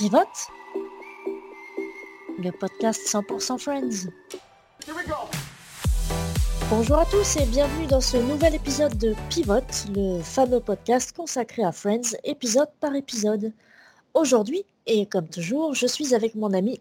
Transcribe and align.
Pivot, 0.00 0.18
le 2.38 2.50
podcast 2.52 3.02
100% 3.06 3.58
Friends. 3.58 4.08
Bonjour 6.70 7.00
à 7.00 7.04
tous 7.04 7.36
et 7.36 7.44
bienvenue 7.44 7.86
dans 7.86 8.00
ce 8.00 8.16
nouvel 8.16 8.54
épisode 8.54 8.96
de 8.96 9.14
Pivot, 9.28 9.60
le 9.94 10.22
fameux 10.22 10.60
podcast 10.60 11.14
consacré 11.14 11.64
à 11.64 11.72
Friends, 11.72 12.16
épisode 12.24 12.70
par 12.80 12.94
épisode. 12.94 13.52
Aujourd'hui, 14.14 14.64
et 14.86 15.04
comme 15.04 15.28
toujours, 15.28 15.74
je 15.74 15.86
suis 15.86 16.14
avec 16.14 16.34
mon 16.34 16.54
ami 16.54 16.80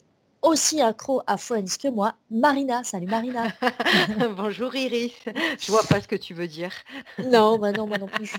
aussi 0.50 0.82
accro 0.82 1.22
à 1.28 1.38
Friends 1.38 1.78
que 1.82 1.88
moi, 1.88 2.16
Marina. 2.32 2.84
Salut 2.84 3.06
Marina. 3.06 3.48
Bonjour 4.36 4.76
Iris. 4.76 5.14
Je 5.60 5.72
vois 5.72 5.84
pas 5.84 6.02
ce 6.02 6.08
que 6.08 6.16
tu 6.16 6.34
veux 6.34 6.48
dire. 6.48 6.72
non, 7.24 7.58
bah 7.60 7.72
non, 7.72 7.86
moi 7.86 7.98
non 7.98 8.08
plus. 8.08 8.34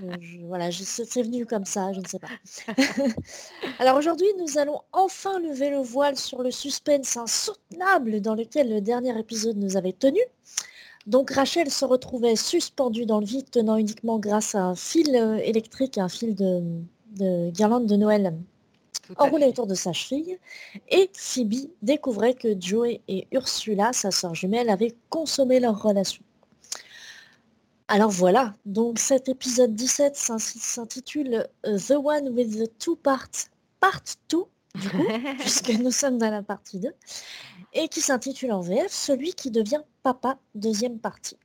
voilà, 0.47 0.71
c'est 0.73 1.23
venu 1.23 1.47
comme 1.47 1.65
ça, 1.65 1.93
je 1.93 2.01
ne 2.01 2.07
sais 2.07 2.19
pas. 2.19 2.29
Alors 3.79 3.97
aujourd'hui, 3.97 4.27
nous 4.39 4.59
allons 4.59 4.81
enfin 4.93 5.39
lever 5.39 5.71
le 5.71 5.79
voile 5.79 6.17
sur 6.17 6.43
le 6.43 6.51
suspense 6.51 7.17
insoutenable 7.17 8.21
dans 8.21 8.35
lequel 8.35 8.69
le 8.69 8.81
dernier 8.81 9.17
épisode 9.19 9.57
nous 9.57 9.77
avait 9.77 9.93
tenu. 9.93 10.21
Donc 11.07 11.31
Rachel 11.31 11.71
se 11.71 11.85
retrouvait 11.85 12.37
suspendue 12.37 13.07
dans 13.07 13.21
le 13.21 13.27
vide, 13.27 13.51
tenant 13.51 13.77
uniquement 13.77 14.19
grâce 14.19 14.55
à 14.55 14.63
un 14.63 14.75
fil 14.75 15.15
euh, 15.15 15.39
électrique, 15.39 15.97
un 15.97 16.09
fil 16.09 16.35
de, 16.35 16.61
de 17.17 17.51
guirlande 17.51 17.87
de 17.87 17.97
Noël 17.97 18.35
enroulé 19.17 19.47
autour 19.47 19.67
de 19.67 19.75
sa 19.75 19.93
cheville, 19.93 20.39
et 20.89 21.11
Phoebe 21.15 21.71
découvrait 21.83 22.35
que 22.35 22.49
Joey 22.59 23.01
et 23.09 23.27
Ursula, 23.33 23.93
sa 23.93 24.11
sœur 24.11 24.35
jumelle, 24.35 24.71
avaient 24.71 24.95
consommé 25.09 25.61
leur 25.61 25.81
relation. 25.83 26.23
Alors 27.89 28.11
voilà, 28.11 28.55
donc 28.67 29.01
cet 29.01 29.29
épisode 29.29 29.75
17 29.75 30.15
s'intitule 30.15 31.49
euh, 31.67 31.77
The 31.77 31.97
One 32.03 32.29
with 32.29 32.57
the 32.57 32.79
Two 32.79 32.95
Parts, 32.95 33.49
Part 33.81 34.05
2, 34.29 34.39
du 34.77 34.89
coup, 34.89 34.97
puisque 35.41 35.71
nous 35.71 35.91
sommes 35.91 36.17
dans 36.17 36.31
la 36.31 36.43
partie 36.43 36.79
2, 36.79 36.89
et 37.73 37.89
qui 37.89 38.01
s'intitule 38.01 38.53
en 38.53 38.61
VF 38.61 38.93
Celui 38.93 39.33
qui 39.35 39.51
devient 39.51 39.81
papa, 40.05 40.39
deuxième 40.55 41.01
partie. 41.01 41.37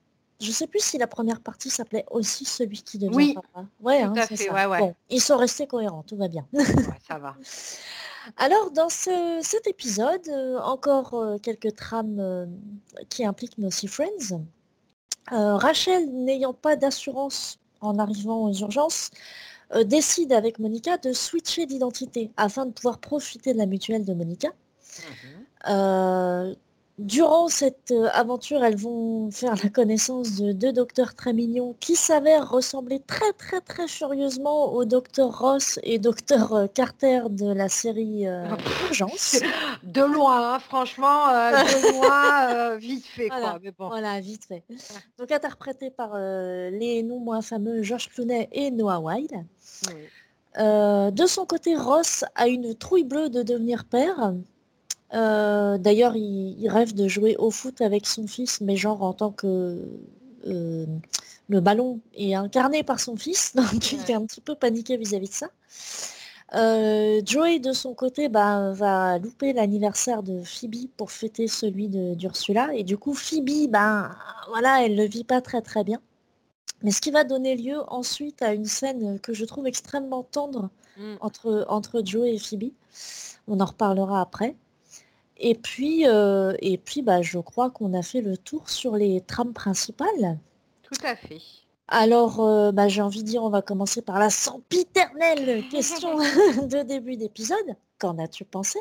Je 0.41 0.51
sais 0.51 0.67
plus 0.67 0.81
si 0.83 0.97
la 0.97 1.07
première 1.07 1.39
partie 1.39 1.69
s'appelait 1.69 2.05
aussi 2.11 2.45
celui 2.45 2.81
qui 2.81 2.97
devient 2.97 3.15
oui, 3.15 3.33
papa. 3.35 3.65
Ouais, 3.81 4.01
hein, 4.01 4.13
ils 5.09 5.21
sont 5.21 5.37
restés 5.37 5.65
cohérents, 5.65 6.03
tout 6.03 6.17
va 6.17 6.27
bien. 6.27 6.45
ça 7.07 7.17
va. 7.17 7.35
Alors, 8.37 8.71
dans 8.71 8.89
cet 8.89 9.67
épisode, 9.67 10.27
euh, 10.27 10.59
encore 10.59 11.13
euh, 11.13 11.37
quelques 11.37 11.75
trames 11.75 12.19
euh, 12.19 12.45
qui 13.09 13.25
impliquent 13.25 13.57
nos 13.57 13.71
Six 13.71 13.87
Friends. 13.87 14.41
Rachel, 15.27 16.07
n'ayant 16.13 16.53
pas 16.53 16.75
d'assurance 16.75 17.57
en 17.81 17.97
arrivant 17.97 18.43
aux 18.43 18.53
urgences, 18.53 19.09
décide 19.83 20.31
avec 20.31 20.59
Monica 20.59 20.99
de 20.99 21.13
switcher 21.13 21.65
d'identité 21.65 22.29
afin 22.37 22.67
de 22.67 22.71
pouvoir 22.71 22.99
profiter 22.99 23.51
de 23.51 23.57
la 23.57 23.65
mutuelle 23.65 24.05
de 24.05 24.13
Monica. 24.13 24.49
Mhm. 24.99 26.55
Durant 26.97 27.49
cette 27.49 27.91
euh, 27.91 28.07
aventure, 28.13 28.63
elles 28.63 28.77
vont 28.77 29.29
faire 29.29 29.53
la 29.61 29.69
connaissance 29.69 30.35
de 30.35 30.53
deux 30.53 30.71
docteurs 30.71 31.13
très 31.13 31.33
mignons 31.33 31.75
qui 31.81 31.97
s'avèrent 31.97 32.49
ressembler 32.49 33.01
très 33.01 33.33
très 33.33 33.59
très 33.59 33.85
furieusement 33.89 34.71
au 34.71 34.85
docteur 34.85 35.37
Ross 35.37 35.77
et 35.83 35.99
docteur 35.99 36.53
euh, 36.53 36.67
Carter 36.67 37.23
de 37.29 37.51
la 37.51 37.67
série 37.67 38.25
euh, 38.25 38.47
Urgence. 38.87 39.41
De 39.83 40.03
loin, 40.03 40.53
hein, 40.53 40.59
franchement, 40.59 41.27
de 41.27 41.91
loin, 41.97 42.77
vite 42.77 43.05
fait 43.05 43.27
voilà, 43.27 43.59
quoi. 43.77 43.87
Voilà, 43.89 44.21
vite 44.21 44.45
fait. 44.45 44.63
Donc 45.19 45.33
interprété 45.33 45.89
par 45.89 46.17
les 46.17 47.03
noms 47.03 47.19
moins 47.19 47.41
fameux 47.41 47.83
George 47.83 48.07
Clooney 48.07 48.47
et 48.53 48.71
Noah 48.71 49.01
Wilde. 49.01 49.43
de 50.57 51.27
son 51.27 51.45
côté, 51.45 51.75
Ross 51.75 52.23
a 52.35 52.47
une 52.47 52.73
trouille 52.73 53.03
bleue 53.03 53.29
de 53.29 53.43
devenir 53.43 53.83
père. 53.83 54.33
Euh, 55.13 55.77
d'ailleurs, 55.77 56.15
il, 56.15 56.67
rêve 56.69 56.93
de 56.93 57.07
jouer 57.07 57.35
au 57.37 57.51
foot 57.51 57.81
avec 57.81 58.05
son 58.05 58.27
fils, 58.27 58.61
mais 58.61 58.75
genre 58.75 59.03
en 59.03 59.13
tant 59.13 59.31
que 59.31 59.87
euh, 60.47 60.85
le 61.47 61.59
ballon 61.59 61.99
est 62.15 62.33
incarné 62.33 62.83
par 62.83 62.99
son 62.99 63.15
fils, 63.15 63.55
donc 63.55 63.91
il 63.91 63.99
est 64.09 64.13
un 64.13 64.25
petit 64.25 64.41
peu 64.41 64.55
paniqué 64.55 64.97
vis-à-vis 64.97 65.29
de 65.29 65.33
ça. 65.33 65.49
Euh, 66.53 67.21
Joey, 67.25 67.59
de 67.59 67.73
son 67.73 67.93
côté, 67.93 68.29
bah, 68.29 68.71
va 68.71 69.17
louper 69.17 69.53
l'anniversaire 69.53 70.23
de 70.23 70.43
Phoebe 70.43 70.87
pour 70.95 71.11
fêter 71.11 71.47
celui 71.47 71.89
d'Ursula. 71.89 72.73
Et 72.75 72.83
du 72.83 72.97
coup, 72.97 73.13
Phoebe, 73.13 73.69
ben 73.69 74.15
voilà, 74.49 74.85
elle 74.85 74.95
le 74.95 75.05
vit 75.05 75.23
pas 75.23 75.41
très 75.41 75.61
très 75.61 75.83
bien. 75.83 75.99
Mais 76.83 76.91
ce 76.91 77.01
qui 77.01 77.11
va 77.11 77.23
donner 77.23 77.55
lieu 77.55 77.79
ensuite 77.87 78.41
à 78.41 78.53
une 78.53 78.65
scène 78.65 79.19
que 79.19 79.33
je 79.33 79.43
trouve 79.43 79.65
extrêmement 79.65 80.23
tendre 80.23 80.69
mm. 80.97 81.15
entre, 81.19 81.65
entre 81.67 82.01
Joey 82.05 82.35
et 82.35 82.39
Phoebe. 82.39 82.71
On 83.47 83.59
en 83.59 83.65
reparlera 83.65 84.21
après. 84.21 84.55
Et 85.37 85.55
puis, 85.55 86.07
euh, 86.07 86.53
et 86.59 86.77
puis 86.77 87.01
bah, 87.01 87.21
je 87.21 87.39
crois 87.39 87.69
qu'on 87.69 87.93
a 87.93 88.01
fait 88.01 88.21
le 88.21 88.37
tour 88.37 88.69
sur 88.69 88.95
les 88.95 89.21
trames 89.21 89.53
principales. 89.53 90.39
Tout 90.83 91.05
à 91.05 91.15
fait. 91.15 91.41
Alors, 91.87 92.39
euh, 92.39 92.71
bah, 92.71 92.87
j'ai 92.87 93.01
envie 93.01 93.23
de 93.23 93.27
dire, 93.27 93.43
on 93.43 93.49
va 93.49 93.61
commencer 93.61 94.01
par 94.01 94.17
la 94.17 94.29
sempiternelle 94.29 95.67
question 95.71 96.17
de 96.17 96.83
début 96.83 97.17
d'épisode. 97.17 97.75
Qu'en 97.99 98.17
as-tu 98.17 98.45
pensé? 98.45 98.79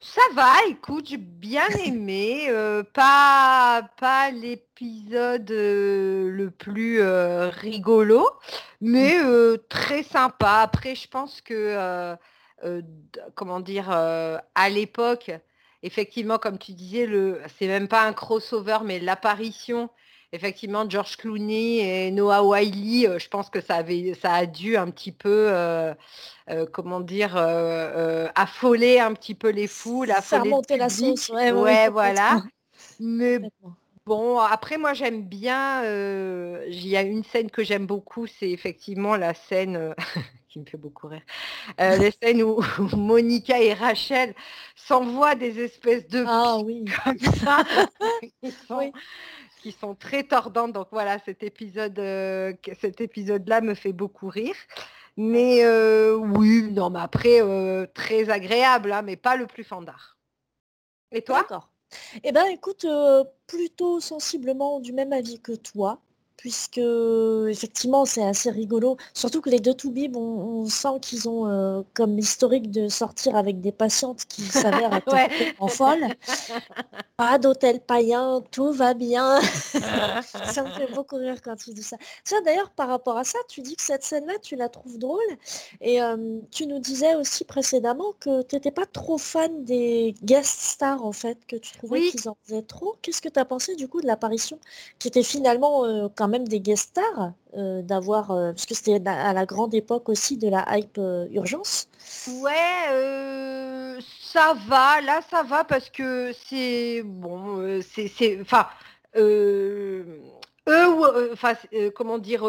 Ça 0.00 0.22
va, 0.34 0.54
écoute, 0.68 1.08
j'ai 1.08 1.18
bien 1.18 1.68
aimé. 1.84 2.46
Euh, 2.48 2.82
pas 2.82 3.82
pas 3.98 4.30
l'épisode 4.30 5.50
le 5.50 6.48
plus 6.48 7.02
rigolo, 7.02 8.26
mais 8.80 9.18
très 9.68 10.02
sympa. 10.02 10.60
Après, 10.62 10.94
je 10.94 11.06
pense 11.06 11.42
que, 11.42 12.16
comment 13.34 13.60
dire, 13.60 13.90
à 13.90 14.68
l'époque, 14.70 15.30
effectivement, 15.82 16.38
comme 16.38 16.58
tu 16.58 16.72
disais, 16.72 17.06
le, 17.06 17.40
c'est 17.58 17.66
même 17.66 17.88
pas 17.88 18.04
un 18.04 18.12
crossover, 18.12 18.78
mais 18.84 18.98
l'apparition, 18.98 19.90
effectivement, 20.32 20.84
de 20.84 20.90
George 20.90 21.16
Clooney 21.16 22.06
et 22.06 22.10
Noah 22.10 22.44
Wiley, 22.44 23.08
euh, 23.08 23.18
je 23.18 23.28
pense 23.28 23.50
que 23.50 23.60
ça, 23.60 23.76
avait, 23.76 24.14
ça 24.14 24.32
a 24.32 24.46
dû 24.46 24.76
un 24.76 24.90
petit 24.90 25.12
peu, 25.12 25.46
euh, 25.48 25.94
euh, 26.50 26.66
comment 26.70 27.00
dire, 27.00 27.36
affoler 28.34 29.00
un 29.00 29.14
petit 29.14 29.34
peu 29.34 29.50
les 29.50 29.66
foules, 29.66 30.10
affoler 30.10 30.50
monter 30.50 30.76
la 30.76 30.88
sauce. 30.88 31.30
Ouais, 31.30 31.88
voilà. 31.88 32.42
Mais 32.98 33.38
bon, 34.06 34.38
après, 34.38 34.78
moi, 34.78 34.94
j'aime 34.94 35.22
bien, 35.22 35.82
il 35.84 36.86
y 36.86 36.96
a 36.96 37.02
une 37.02 37.24
scène 37.24 37.50
que 37.50 37.64
j'aime 37.64 37.86
beaucoup, 37.86 38.26
c'est 38.26 38.50
effectivement 38.50 39.16
la 39.16 39.34
scène 39.34 39.94
qui 40.50 40.58
me 40.58 40.64
fait 40.64 40.76
beaucoup 40.76 41.06
rire. 41.06 41.22
Euh, 41.80 41.96
les 41.96 42.10
scènes 42.10 42.42
où, 42.42 42.60
Monica 42.96 43.60
et 43.60 43.72
Rachel 43.72 44.34
s'envoient 44.74 45.36
des 45.36 45.60
espèces 45.60 46.08
de 46.08 46.24
ah, 46.26 46.58
oui. 46.58 46.84
comme 47.04 47.18
ça, 47.18 47.64
qui, 49.62 49.72
sont, 49.72 49.94
très 49.94 50.24
tordantes. 50.24 50.72
Donc 50.72 50.88
voilà, 50.90 51.18
cet 51.20 51.42
épisode, 51.42 51.98
euh, 51.98 52.52
cet 52.80 53.00
épisode-là 53.00 53.60
me 53.60 53.74
fait 53.74 53.92
beaucoup 53.92 54.28
rire. 54.28 54.56
Mais 55.16 55.64
euh, 55.64 56.14
oui, 56.14 56.68
non, 56.72 56.90
mais 56.90 57.00
après, 57.00 57.40
très 57.94 58.30
agréable, 58.30 58.92
hein, 58.92 59.02
mais 59.02 59.16
pas 59.16 59.36
le 59.36 59.46
plus 59.46 59.64
fandard. 59.64 60.16
Et 61.12 61.22
toi? 61.22 61.40
D'accord. 61.40 61.68
Eh 62.22 62.32
ben, 62.32 62.46
écoute, 62.46 62.86
plutôt 63.46 64.00
sensiblement 64.00 64.80
du 64.80 64.92
même 64.92 65.12
avis 65.12 65.40
que 65.40 65.52
toi 65.52 66.00
puisque 66.40 66.80
effectivement 67.50 68.06
c'est 68.06 68.24
assez 68.24 68.50
rigolo. 68.50 68.96
Surtout 69.12 69.42
que 69.42 69.50
les 69.50 69.60
deux 69.60 69.74
Toubib, 69.74 70.16
on, 70.16 70.62
on 70.62 70.64
sent 70.64 70.98
qu'ils 71.02 71.28
ont 71.28 71.46
euh, 71.46 71.82
comme 71.92 72.18
historique 72.18 72.70
de 72.70 72.88
sortir 72.88 73.36
avec 73.36 73.60
des 73.60 73.72
patientes 73.72 74.24
qui 74.24 74.42
s'avèrent 74.46 74.94
être 74.94 75.14
en 75.58 75.68
folles. 75.68 76.06
Pas 77.18 77.38
d'hôtel 77.38 77.80
païen, 77.80 78.42
tout 78.50 78.72
va 78.72 78.94
bien. 78.94 79.38
ça 80.44 80.62
me 80.62 80.70
fait 80.70 80.90
beaucoup 80.94 81.16
rire 81.16 81.42
quand 81.44 81.56
tu 81.56 81.74
dis 81.74 81.82
ça. 81.82 81.98
Ça 82.24 82.40
d'ailleurs 82.40 82.70
par 82.70 82.88
rapport 82.88 83.18
à 83.18 83.24
ça, 83.24 83.38
tu 83.50 83.60
dis 83.60 83.76
que 83.76 83.82
cette 83.82 84.02
scène-là, 84.02 84.38
tu 84.40 84.56
la 84.56 84.70
trouves 84.70 84.98
drôle. 84.98 85.20
Et 85.82 86.00
euh, 86.00 86.38
tu 86.50 86.66
nous 86.66 86.78
disais 86.78 87.16
aussi 87.16 87.44
précédemment 87.44 88.14
que 88.18 88.40
tu 88.44 88.54
n'étais 88.54 88.70
pas 88.70 88.86
trop 88.86 89.18
fan 89.18 89.62
des 89.64 90.14
guest 90.24 90.58
stars 90.58 91.04
en 91.04 91.12
fait, 91.12 91.38
que 91.46 91.56
tu 91.56 91.72
trouvais 91.76 92.00
qu'ils 92.00 92.30
en 92.30 92.36
faisaient 92.46 92.62
trop. 92.62 92.96
Qu'est-ce 93.02 93.20
que 93.20 93.28
tu 93.28 93.38
as 93.38 93.44
pensé 93.44 93.76
du 93.76 93.88
coup 93.88 94.00
de 94.00 94.06
l'apparition 94.06 94.58
qui 94.98 95.08
était 95.08 95.22
finalement 95.22 95.84
euh, 95.84 96.08
quand 96.16 96.29
même 96.30 96.48
des 96.48 96.60
guest 96.60 96.90
stars, 96.90 97.32
euh, 97.56 97.82
d'avoir, 97.82 98.30
euh, 98.30 98.52
parce 98.52 98.66
que 98.66 98.74
c'était 98.74 99.06
à 99.06 99.32
la 99.32 99.44
grande 99.44 99.74
époque 99.74 100.08
aussi 100.08 100.36
de 100.36 100.48
la 100.48 100.64
hype 100.76 100.98
euh, 100.98 101.26
urgence. 101.32 101.88
Ouais, 102.40 103.98
ça 104.22 104.54
va, 104.66 105.00
là 105.02 105.20
ça 105.30 105.42
va 105.42 105.64
parce 105.64 105.90
que 105.90 106.32
c'est 106.48 107.02
bon, 107.04 107.80
c'est, 107.82 108.40
enfin, 108.40 108.66
eux, 109.16 110.22
enfin, 111.32 111.54
comment 111.94 112.18
dire, 112.18 112.42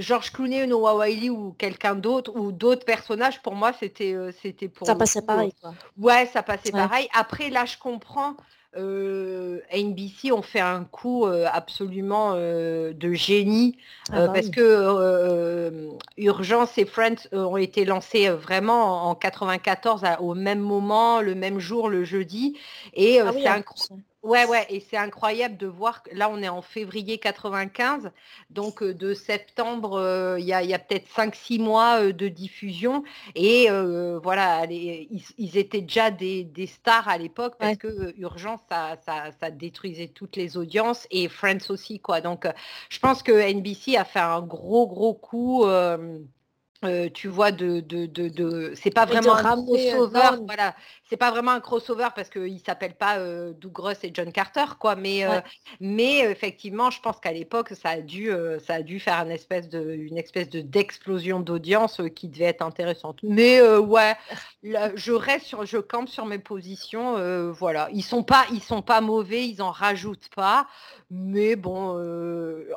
George 0.00 0.32
Clooney, 0.32 0.66
Noah 0.66 0.96
Wiley 0.96 1.30
ou 1.30 1.52
quelqu'un 1.52 1.94
d'autre 1.94 2.32
ou 2.34 2.50
d'autres 2.50 2.84
personnages, 2.84 3.40
pour 3.42 3.54
moi 3.54 3.72
c'était, 3.78 4.16
c'était 4.42 4.68
pour. 4.68 4.86
Ça 4.86 4.94
passait 4.94 5.22
pareil. 5.22 5.52
Quoi. 5.60 5.74
Ouais, 5.98 6.26
ça 6.26 6.42
passait 6.42 6.72
pareil. 6.72 7.08
Après 7.14 7.50
là, 7.50 7.64
je 7.64 7.78
comprends 7.78 8.36
euh, 8.76 9.60
NBC 9.72 10.32
ont 10.32 10.42
fait 10.42 10.60
un 10.60 10.84
coup 10.84 11.26
absolument 11.26 12.34
de 12.34 13.12
génie 13.12 13.76
ah 14.10 14.26
bah 14.26 14.32
parce 14.34 14.48
que 14.48 15.90
Urgence 16.16 16.78
et 16.78 16.84
Friends 16.84 17.28
ont 17.32 17.56
été 17.56 17.84
lancés 17.84 18.28
vraiment 18.30 19.08
en 19.08 19.14
94 19.14 20.02
au 20.20 20.34
même 20.34 20.60
moment, 20.60 21.20
le 21.20 21.34
même 21.34 21.58
jour, 21.58 21.88
le 21.88 22.04
jeudi. 22.04 22.58
Et 22.94 23.20
ah 23.20 23.30
c'est 23.32 23.46
incroyable. 23.46 24.02
Ouais, 24.22 24.46
ouais, 24.46 24.64
et 24.68 24.78
c'est 24.78 24.96
incroyable 24.96 25.56
de 25.56 25.66
voir 25.66 26.04
que 26.04 26.14
là, 26.14 26.30
on 26.30 26.40
est 26.42 26.48
en 26.48 26.62
février 26.62 27.18
95, 27.18 28.12
donc 28.50 28.84
de 28.84 29.14
septembre, 29.14 30.36
il 30.38 30.44
y 30.44 30.52
a, 30.52 30.78
peut-être 30.78 31.08
5-6 31.08 31.58
mois 31.58 32.12
de 32.12 32.28
diffusion. 32.28 33.02
Et 33.34 33.68
voilà, 34.22 34.64
ils, 34.68 35.58
étaient 35.58 35.80
déjà 35.80 36.12
des, 36.12 36.66
stars 36.68 37.08
à 37.08 37.18
l'époque 37.18 37.56
parce 37.58 37.76
que 37.76 38.14
Urgence, 38.16 38.60
ça, 38.70 38.96
ça, 39.04 39.50
détruisait 39.50 40.08
toutes 40.08 40.36
les 40.36 40.56
audiences 40.56 41.08
et 41.10 41.28
Friends 41.28 41.70
aussi, 41.70 41.98
quoi. 41.98 42.20
Donc, 42.20 42.46
je 42.90 42.98
pense 43.00 43.24
que 43.24 43.32
NBC 43.32 43.96
a 43.96 44.04
fait 44.04 44.20
un 44.20 44.40
gros, 44.40 44.86
gros 44.86 45.14
coup. 45.14 45.64
tu 47.12 47.26
vois, 47.26 47.50
de, 47.50 47.80
de, 47.80 48.06
de, 48.06 48.72
c'est 48.76 48.94
pas 48.94 49.04
vraiment 49.04 49.34
un 49.34 49.56
crossover, 49.56 50.44
voilà, 50.46 50.76
c'est 51.12 51.18
pas 51.18 51.30
vraiment 51.30 51.50
un 51.50 51.60
crossover 51.60 52.08
parce 52.16 52.30
qu'il 52.30 52.54
ne 52.54 52.58
s'appelle 52.58 52.94
pas 52.94 53.18
euh, 53.18 53.52
Doug 53.52 53.78
Russ 53.78 53.98
et 54.02 54.10
John 54.14 54.32
Carter, 54.32 54.64
quoi. 54.78 54.96
Mais, 54.96 55.26
euh, 55.26 55.42
mais 55.78 56.20
effectivement, 56.20 56.90
je 56.90 57.02
pense 57.02 57.20
qu'à 57.20 57.32
l'époque, 57.32 57.74
ça 57.74 57.90
a 57.90 58.00
dû, 58.00 58.30
euh, 58.30 58.58
ça 58.60 58.76
a 58.76 58.82
dû 58.82 58.98
faire 58.98 59.18
une 59.18 59.30
espèce 59.30 59.68
de, 59.68 59.92
une 59.92 60.16
espèce 60.16 60.48
de 60.48 60.62
d'explosion 60.62 61.40
d'audience 61.40 62.00
qui 62.16 62.28
devait 62.28 62.46
être 62.46 62.62
intéressante. 62.62 63.18
Mais 63.22 63.60
ouais, 63.60 64.14
je 64.62 65.12
reste 65.12 65.44
sur, 65.44 65.66
je 65.66 65.76
campe 65.76 66.08
sur 66.08 66.24
mes 66.24 66.38
positions. 66.38 67.50
voilà, 67.52 67.90
ils 67.92 68.02
sont 68.02 68.22
pas, 68.22 68.46
ils 68.50 68.62
sont 68.62 68.80
pas 68.80 69.02
mauvais, 69.02 69.46
ils 69.46 69.60
en 69.60 69.70
rajoutent 69.70 70.30
pas. 70.34 70.66
Mais 71.10 71.56
bon, 71.56 72.00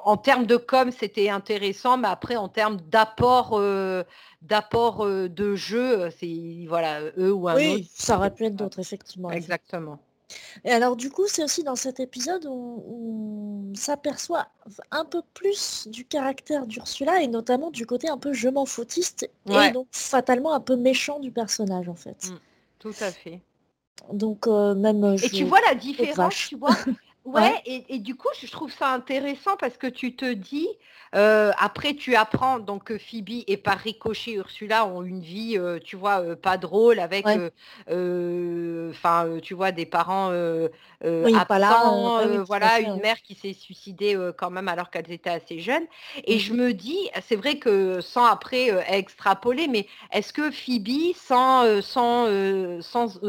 en 0.04 0.18
termes 0.18 0.46
de 0.46 0.58
com, 0.58 0.92
c'était 0.92 1.30
intéressant, 1.30 1.96
mais 1.96 2.10
après 2.10 2.36
en 2.36 2.50
termes 2.50 2.82
d'apport 2.82 3.62
d'apport 4.48 5.06
de 5.06 5.56
jeu, 5.56 6.10
c'est 6.20 6.66
voilà, 6.68 7.02
eux 7.18 7.34
ou 7.34 7.48
un 7.50 7.56
oui, 7.56 7.90
ça 7.94 8.18
aurait 8.18 8.34
pu 8.34 8.46
être 8.46 8.56
d'autres, 8.56 8.80
effectivement. 8.80 9.32
Exactement. 9.32 10.00
Et 10.64 10.72
alors 10.72 10.96
du 10.96 11.12
coup, 11.12 11.28
c'est 11.28 11.44
aussi 11.44 11.64
dans 11.64 11.76
cet 11.76 12.00
épisode 12.00 12.46
où 12.48 13.72
on 13.72 13.76
s'aperçoit 13.76 14.48
un 14.90 15.06
peu 15.06 15.22
plus 15.34 15.88
du 15.88 16.04
caractère 16.04 16.66
d'Ursula 16.66 17.22
et 17.22 17.28
notamment 17.28 17.70
du 17.70 17.86
côté 17.86 18.10
un 18.10 18.18
peu 18.18 18.34
je 18.34 18.50
m'en 18.50 18.66
foutiste 18.66 19.30
et 19.50 19.72
donc 19.72 19.88
fatalement 19.92 20.54
un 20.54 20.60
peu 20.60 20.76
méchant 20.76 21.20
du 21.20 21.32
personnage 21.32 21.88
en 21.90 21.96
fait. 21.96 22.30
Mmh, 22.30 22.40
tout 22.80 22.96
à 23.02 23.12
fait. 23.12 23.42
Donc 24.12 24.48
même. 24.48 25.16
Et 25.22 25.30
tu 25.30 25.44
vois 25.44 25.62
la 25.68 25.76
différence, 25.76 26.48
tu 26.50 26.56
vois? 26.56 26.76
Ouais, 27.26 27.60
Et, 27.66 27.98
du 27.98 28.16
coup, 28.16 28.28
je 28.40 28.50
trouve 28.52 28.72
ça 28.72 28.90
intéressant 28.90 29.58
parce 29.58 29.78
que 29.78 29.88
tu 29.88 30.16
te 30.16 30.32
dis, 30.32 30.68
euh, 31.16 31.52
après 31.58 31.94
tu 31.94 32.16
apprends 32.16 32.60
donc 32.60 32.86
que 32.86 32.98
Phoebe 32.98 33.44
et 33.48 33.58
par 33.58 33.78
ricochet 33.78 34.34
Ursula 34.34 34.86
ont 34.86 35.02
une 35.02 35.22
vie, 35.22 35.58
euh, 35.58 35.80
tu 35.84 35.96
vois, 35.96 36.22
euh, 36.22 36.36
pas 36.36 36.58
drôle 36.58 37.00
avec, 37.00 37.26
enfin, 37.26 37.50
tu 39.42 39.54
vois, 39.54 39.72
des 39.72 39.88
parents 39.88 40.32
absents, 41.02 42.44
voilà, 42.46 42.80
une 42.80 42.98
mère 42.98 43.22
qui 43.24 43.34
s'est 43.34 43.54
suicidée 43.54 44.16
quand 44.38 44.52
même 44.52 44.68
alors 44.68 44.92
qu'elles 44.92 45.12
étaient 45.12 45.32
assez 45.32 45.60
jeunes. 45.60 45.86
Et 46.26 46.38
je 46.38 46.54
mmh 46.54 46.58
me 46.58 46.74
dis, 46.74 47.10
c'est 47.28 47.36
vrai 47.36 47.58
que 47.58 48.02
sans 48.02 48.26
après 48.26 48.70
extrapoler, 48.88 49.68
mais 49.68 49.88
est-ce 50.12 50.32
que 50.32 50.52
Phoebe, 50.52 51.16
sans, 51.16 51.82
sans, 51.82 52.28
sans 52.82 53.20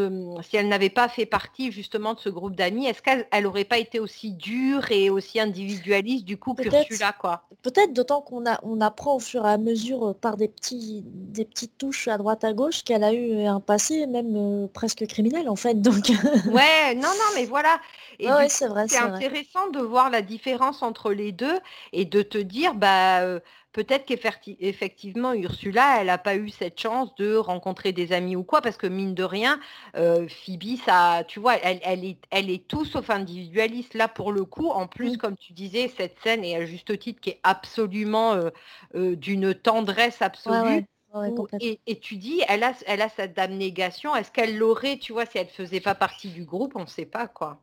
si 0.43 0.57
elle 0.57 0.69
n'avait 0.69 0.91
pas 0.91 1.09
fait 1.09 1.27
partie 1.27 1.73
justement 1.73 2.15
de 2.15 2.21
ce 2.21 2.29
groupe 2.29 2.55
d'amis, 2.55 2.87
est-ce 2.87 3.01
qu'elle 3.01 3.27
n'aurait 3.43 3.65
pas 3.65 3.79
été 3.79 3.86
été 3.87 4.01
aussi 4.01 4.33
dur 4.33 4.91
et 4.91 5.11
aussi 5.11 5.41
individualiste 5.41 6.25
du 6.25 6.37
coup 6.37 6.55
qu'Ursula 6.55 7.13
quoi. 7.13 7.43
Peut-être 7.63 7.93
d'autant 7.93 8.21
qu'on 8.21 8.47
a 8.47 8.59
on 8.63 8.81
apprend 8.81 9.17
au 9.17 9.19
fur 9.19 9.47
et 9.47 9.51
à 9.51 9.59
mesure 9.59 10.09
euh, 10.09 10.13
par 10.13 10.37
des 10.37 10.49
petits 10.49 11.03
des 11.05 11.45
petites 11.45 11.79
touches 11.79 12.09
à 12.09 12.19
droite 12.19 12.45
à 12.45 12.53
gauche 12.53 12.83
qu'elle 12.83 13.05
a 13.05 13.13
eu 13.13 13.45
un 13.45 13.61
passé 13.61 14.07
même 14.07 14.35
euh, 14.37 14.67
presque 14.67 15.07
criminel 15.07 15.49
en 15.49 15.57
fait 15.57 15.81
donc. 15.81 16.09
ouais 16.53 16.95
non 16.95 17.03
non 17.03 17.31
mais 17.35 17.47
voilà. 17.47 17.81
Et 18.19 18.29
c'est 18.49 18.69
vrai. 18.69 18.87
C'est 18.89 18.99
intéressant 18.99 19.69
de 19.71 19.81
voir 19.81 20.11
la 20.11 20.23
différence 20.23 20.83
entre 20.83 21.13
les 21.13 21.33
deux 21.33 21.59
et 21.93 22.05
de 22.05 22.23
te 22.23 22.39
dire 22.39 22.75
bah 22.75 23.21
euh, 23.21 23.41
peut-être 23.77 24.07
qu'effectivement, 24.07 25.35
Ursula, 25.35 26.01
elle 26.01 26.07
n'a 26.07 26.17
pas 26.17 26.35
eu 26.35 26.49
cette 26.49 26.81
chance 26.81 27.15
de 27.17 27.37
rencontrer 27.37 27.93
des 27.93 28.15
amis 28.15 28.35
ou 28.35 28.43
quoi, 28.43 28.63
parce 28.63 28.79
que 28.79 28.87
mine 28.87 29.15
de 29.15 29.23
rien, 29.23 29.61
euh, 29.97 30.27
Phoebe, 30.29 30.79
ça, 30.83 31.25
tu 31.29 31.41
vois, 31.41 31.57
elle, 31.59 32.03
est, 32.03 32.17
elle 32.31 32.49
est 32.49 32.67
tout 32.67 32.87
sauf 32.87 33.11
individualiste. 33.11 33.93
Là, 33.93 34.09
pour 34.09 34.33
le 34.33 34.47
coup, 34.47 34.71
en 34.71 34.87
plus, 34.87 35.19
comme 35.19 35.37
tu 35.37 35.53
disais, 35.53 35.93
cette 35.95 36.19
scène 36.21 36.43
est 36.43 36.57
à 36.57 36.65
juste 36.65 36.99
titre 36.99 37.21
qui 37.21 37.31
est 37.31 37.41
absolument 37.43 38.33
euh, 38.33 38.49
euh, 38.95 39.15
d'une 39.15 39.53
tendresse 39.53 40.23
absolue. 40.23 40.87
et, 41.61 42.01
tu 42.01 42.17
dis, 42.17 42.41
elle 42.49 42.63
a, 42.63 42.73
elle 42.87 43.03
a 43.03 43.11
cette 43.11 43.39
abnégation. 43.39 44.17
Est-ce 44.17 44.33
qu'elle 44.33 44.57
l'aurait, 44.57 44.97
tu 44.97 45.13
vois, 45.13 45.27
si 45.27 45.37
elle 45.37 45.49
ne 45.49 45.51
faisait 45.51 45.81
pas 45.81 45.95
partie 45.95 46.31
du 46.31 46.47
groupe? 46.47 46.73
On 46.77 46.83
ne 46.83 46.87
sait 46.87 47.05
pas, 47.05 47.29
quoi. 47.29 47.61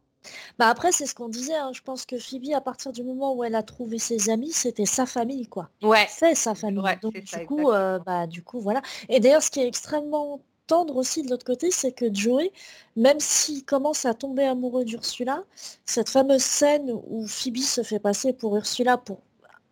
Bah 0.60 0.70
après, 0.70 0.92
c'est 0.92 1.06
ce 1.06 1.16
qu'on 1.16 1.30
disait. 1.30 1.56
Hein. 1.56 1.72
Je 1.74 1.82
pense 1.82 2.06
que 2.06 2.18
Phoebe, 2.18 2.54
à 2.54 2.62
partir 2.62 2.92
du 2.92 3.04
moment 3.04 3.36
où 3.36 3.44
elle 3.44 3.56
a 3.56 3.64
trouvé 3.64 4.00
ses 4.00 4.30
amis, 4.30 4.52
c'était 4.52 4.86
sa 4.86 5.06
famille, 5.06 5.48
quoi. 5.48 5.70
Ouais. 5.82 6.08
C'est 6.10 6.36
sa 6.36 6.56
famille. 6.56 6.84
Donc 7.02 7.14
du 7.14 7.46
coup, 7.46 7.72
euh, 7.72 8.00
bah 8.00 8.28
du 8.28 8.44
coup, 8.44 8.60
voilà. 8.60 8.82
Et 9.10 9.20
d'ailleurs, 9.20 9.44
ce 9.44 9.52
qui 9.52 9.60
est 9.60 9.68
extrêmement 9.68 10.40
tendre 10.68 10.96
aussi 10.96 11.24
de 11.24 11.30
l'autre 11.30 11.46
côté, 11.46 11.72
c'est 11.72 11.92
que 11.92 12.14
Joey, 12.14 12.52
même 12.96 13.20
s'il 13.20 13.66
commence 13.66 14.06
à 14.06 14.14
tomber 14.14 14.44
amoureux 14.44 14.86
d'Ursula, 14.86 15.44
cette 15.86 16.10
fameuse 16.10 16.44
scène 16.44 16.92
où 17.08 17.28
Phoebe 17.28 17.58
se 17.58 17.84
fait 17.84 18.00
passer 18.00 18.34
pour 18.34 18.56
Ursula 18.56 18.98
pour 18.98 19.20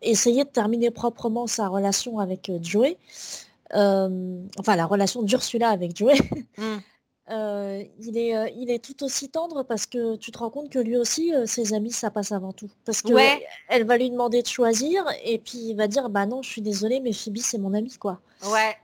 essayer 0.02 0.44
de 0.44 0.50
terminer 0.50 0.90
proprement 0.90 1.46
sa 1.46 1.68
relation 1.68 2.18
avec 2.18 2.50
euh, 2.50 2.58
Joey, 2.60 2.98
euh, 3.74 4.42
enfin 4.58 4.76
la 4.76 4.86
relation 4.86 5.22
d'Ursula 5.22 5.70
avec 5.70 5.96
Joey. 5.96 6.18
Mmh. 6.58 6.76
Euh, 7.32 7.82
il, 7.98 8.18
est, 8.18 8.36
euh, 8.36 8.48
il 8.56 8.70
est 8.70 8.84
tout 8.84 9.02
aussi 9.04 9.30
tendre 9.30 9.62
parce 9.62 9.86
que 9.86 10.16
tu 10.16 10.30
te 10.30 10.38
rends 10.38 10.50
compte 10.50 10.70
que 10.70 10.78
lui 10.78 10.98
aussi, 10.98 11.34
euh, 11.34 11.46
ses 11.46 11.72
amis, 11.72 11.90
ça 11.90 12.10
passe 12.10 12.30
avant 12.30 12.52
tout. 12.52 12.70
Parce 12.84 13.00
que 13.00 13.12
elle 13.68 13.86
va 13.86 13.96
lui 13.96 14.10
demander 14.10 14.42
de 14.42 14.46
choisir 14.46 15.04
et 15.24 15.38
puis 15.38 15.58
il 15.70 15.76
va 15.76 15.86
dire 15.86 16.10
bah 16.10 16.26
non, 16.26 16.42
je 16.42 16.50
suis 16.50 16.62
désolée, 16.62 17.00
mais 17.00 17.12
Phoebe 17.12 17.38
c'est 17.38 17.58
mon 17.58 17.72
ami 17.72 17.96
quoi. 17.98 18.20
Ouais, 18.44 18.76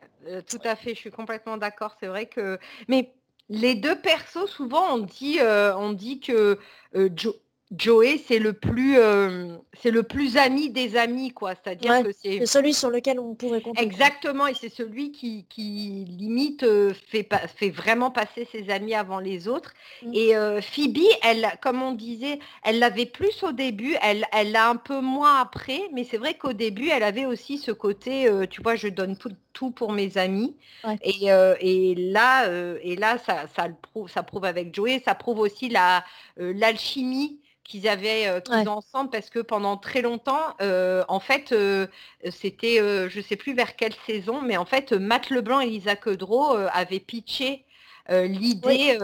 tout 0.48 0.60
à 0.64 0.76
fait, 0.76 0.94
je 0.94 1.00
suis 1.00 1.10
complètement 1.10 1.58
d'accord. 1.58 1.96
C'est 2.00 2.06
vrai 2.06 2.26
que, 2.26 2.58
mais 2.88 3.12
les 3.50 3.74
deux 3.74 4.00
persos, 4.00 4.46
souvent 4.46 4.94
on 4.94 4.98
dit, 4.98 5.38
on 5.42 5.92
dit 5.92 6.20
que 6.20 6.58
Joe 6.94 7.34
Joey, 7.76 8.18
c'est 8.26 8.38
le 8.38 8.54
plus, 8.54 8.98
euh, 8.98 9.58
c'est 9.74 9.90
le 9.90 10.02
plus 10.02 10.38
ami 10.38 10.70
des 10.70 10.96
amis, 10.96 11.32
quoi. 11.32 11.52
C'est-à-dire 11.54 12.02
que 12.02 12.12
c'est 12.12 12.46
celui 12.46 12.72
sur 12.72 12.88
lequel 12.88 13.20
on 13.20 13.34
pourrait 13.34 13.60
compter. 13.60 13.82
Exactement, 13.82 14.46
et 14.46 14.54
c'est 14.54 14.70
celui 14.70 15.12
qui, 15.12 15.44
qui 15.50 16.06
limite 16.08 16.62
euh, 16.62 16.94
fait, 17.08 17.28
fait 17.56 17.68
vraiment 17.68 18.10
passer 18.10 18.48
ses 18.50 18.70
amis 18.70 18.94
avant 18.94 19.18
les 19.18 19.48
autres. 19.48 19.74
Mm. 20.02 20.14
Et 20.14 20.34
euh, 20.34 20.62
Phoebe, 20.62 20.96
elle, 21.22 21.46
comme 21.60 21.82
on 21.82 21.92
disait, 21.92 22.38
elle 22.62 22.78
l'avait 22.78 23.04
plus 23.04 23.42
au 23.42 23.52
début, 23.52 23.96
elle, 24.00 24.24
elle 24.32 24.52
l'a 24.52 24.70
un 24.70 24.76
peu 24.76 25.02
moins 25.02 25.38
après, 25.38 25.82
mais 25.92 26.04
c'est 26.04 26.16
vrai 26.16 26.38
qu'au 26.38 26.54
début, 26.54 26.88
elle 26.88 27.02
avait 27.02 27.26
aussi 27.26 27.58
ce 27.58 27.70
côté, 27.70 28.30
tu 28.48 28.62
vois, 28.62 28.76
je 28.76 28.88
donne 28.88 29.18
tout, 29.18 29.32
tout 29.52 29.72
pour 29.72 29.92
mes 29.92 30.16
amis. 30.16 30.56
Et, 31.02 31.26
et, 31.60 31.94
là, 31.94 32.48
et 32.82 32.96
là, 32.96 33.18
ça, 33.18 33.44
ça, 33.54 33.68
le 33.68 33.74
prouve, 33.74 34.10
ça 34.10 34.22
prouve 34.22 34.46
avec 34.46 34.74
Joey, 34.74 35.02
ça 35.04 35.14
prouve 35.14 35.40
aussi 35.40 35.68
la 35.68 36.02
l'alchimie 36.38 37.40
qu'ils 37.68 37.86
avaient 37.86 38.26
euh, 38.26 38.40
qu'ils 38.40 38.68
ont 38.68 38.78
ensemble 38.78 39.10
parce 39.10 39.30
que 39.30 39.38
pendant 39.38 39.76
très 39.76 40.02
longtemps, 40.02 40.56
euh, 40.60 41.04
en 41.06 41.20
fait, 41.20 41.52
euh, 41.52 41.86
c'était, 42.30 42.78
je 42.78 43.16
ne 43.16 43.22
sais 43.22 43.36
plus 43.36 43.54
vers 43.54 43.76
quelle 43.76 43.94
saison, 44.06 44.40
mais 44.42 44.56
en 44.56 44.64
fait, 44.64 44.92
Matt 44.92 45.30
Leblanc 45.30 45.60
et 45.60 45.66
Lisa 45.66 45.94
Kudrow 45.94 46.56
avaient 46.72 46.98
pitché 46.98 47.64
l'idée 48.10 48.98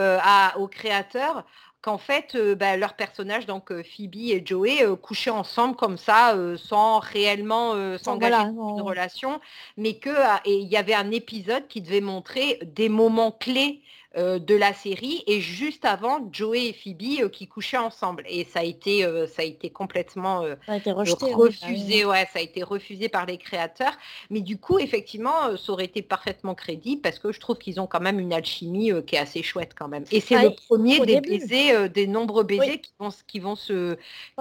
aux 0.56 0.68
créateurs 0.68 1.44
qu'en 1.82 1.98
fait, 1.98 2.34
bah, 2.54 2.78
leurs 2.78 2.94
personnages, 2.94 3.44
donc 3.44 3.70
Phoebe 3.82 4.16
et 4.16 4.42
Joey, 4.44 4.78
couchaient 5.02 5.28
ensemble 5.28 5.76
comme 5.76 5.98
ça, 5.98 6.34
sans 6.56 6.98
réellement 7.00 7.98
s'engager 7.98 8.50
dans 8.54 8.78
une 8.78 8.82
relation, 8.82 9.40
mais 9.76 9.98
qu'il 9.98 10.14
y 10.46 10.76
avait 10.76 10.94
un 10.94 11.10
épisode 11.10 11.66
qui 11.68 11.82
devait 11.82 12.00
montrer 12.00 12.58
des 12.62 12.88
moments 12.88 13.32
clés 13.32 13.82
euh, 14.16 14.38
de 14.38 14.54
la 14.54 14.72
série 14.72 15.24
et 15.26 15.40
juste 15.40 15.84
avant 15.84 16.28
Joey 16.30 16.66
et 16.66 16.72
Phoebe 16.72 17.24
euh, 17.24 17.28
qui 17.28 17.48
couchaient 17.48 17.78
ensemble. 17.78 18.22
Et 18.28 18.44
ça 18.44 18.60
a 18.60 18.62
été 18.62 19.04
euh, 19.04 19.26
ça 19.26 19.42
a 19.42 19.44
été 19.44 19.70
complètement 19.70 20.44
refusé 20.68 22.04
ouais 22.04 22.28
ça 22.32 22.38
a 22.38 22.42
été 22.42 22.62
refusé 22.62 23.08
par 23.08 23.26
les 23.26 23.38
créateurs. 23.38 23.92
Mais 24.30 24.40
du 24.40 24.56
coup 24.56 24.78
effectivement 24.78 25.56
ça 25.56 25.72
aurait 25.72 25.86
été 25.86 26.00
parfaitement 26.00 26.54
crédible 26.54 27.02
parce 27.02 27.18
que 27.18 27.32
je 27.32 27.40
trouve 27.40 27.58
qu'ils 27.58 27.80
ont 27.80 27.88
quand 27.88 28.00
même 28.00 28.20
une 28.20 28.32
alchimie 28.32 28.92
qui 29.04 29.16
est 29.16 29.18
assez 29.18 29.42
chouette 29.42 29.72
quand 29.76 29.88
même. 29.88 30.04
Et 30.12 30.20
c'est 30.20 30.40
le 30.40 30.50
premier 30.50 31.00
des 31.00 31.20
baisers 31.20 31.90
des 31.90 32.06
nombreux 32.06 32.44
baisers 32.44 32.80
qui 32.80 32.92
vont 33.00 33.08
qui 33.26 33.40
vont 33.40 33.56
se 33.56 33.96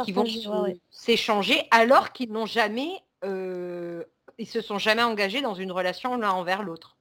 qui 0.05 0.11
vont 0.11 0.25
s'échanger 0.91 1.63
alors 1.71 2.11
qu'ils 2.11 2.31
n'ont 2.31 2.45
jamais 2.45 2.91
ils 3.23 4.47
se 4.47 4.61
sont 4.61 4.77
jamais 4.77 5.03
engagés 5.03 5.41
dans 5.41 5.55
une 5.55 5.71
relation 5.71 6.15
l'un 6.15 6.31
envers 6.31 6.61
l'autre 6.61 6.95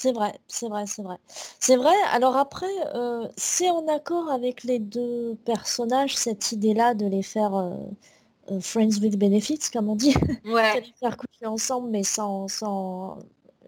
c'est 0.00 0.12
vrai, 0.12 0.32
c'est 0.48 0.68
vrai, 0.70 0.86
c'est 0.86 1.02
vrai. 1.02 1.18
C'est 1.58 1.76
vrai, 1.76 1.94
alors 2.10 2.38
après, 2.38 2.66
euh, 2.94 3.28
c'est 3.36 3.68
en 3.68 3.86
accord 3.86 4.30
avec 4.30 4.64
les 4.64 4.78
deux 4.78 5.36
personnages, 5.44 6.16
cette 6.16 6.52
idée-là 6.52 6.94
de 6.94 7.04
les 7.04 7.22
faire, 7.22 7.54
euh, 7.54 8.60
friends 8.60 8.98
with 9.02 9.18
benefits, 9.18 9.68
comme 9.70 9.90
on 9.90 9.96
dit. 9.96 10.14
Ouais. 10.46 10.82
faire 10.98 11.18
coucher 11.18 11.44
ensemble, 11.44 11.90
mais 11.90 12.02
sans, 12.02 12.48
sans 12.48 13.18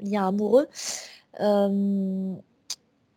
lien 0.00 0.26
amoureux. 0.26 0.68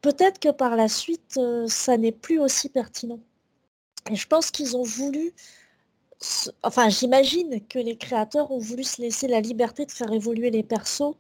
Peut-être 0.02 0.40
que 0.40 0.52
par 0.52 0.76
la 0.76 0.90
suite, 0.90 1.40
ça 1.68 1.98
n'est 1.98 2.12
plus 2.12 2.40
aussi 2.42 2.68
pertinent. 2.68 3.20
Et 4.12 4.18
je 4.18 4.28
pense 4.28 4.52
qu'ils 4.52 4.76
ont 4.76 4.84
voulu 4.84 5.34
enfin 6.64 6.90
j'imagine 6.90 7.60
que 7.68 7.78
les 7.78 7.98
créateurs 7.98 8.50
ont 8.52 8.58
voulu 8.58 8.84
se 8.84 9.02
laisser 9.02 9.28
la 9.28 9.42
liberté 9.42 9.86
de 9.86 9.92
faire 9.92 10.12
évoluer 10.14 10.50
les 10.50 10.64
persos 10.64 11.16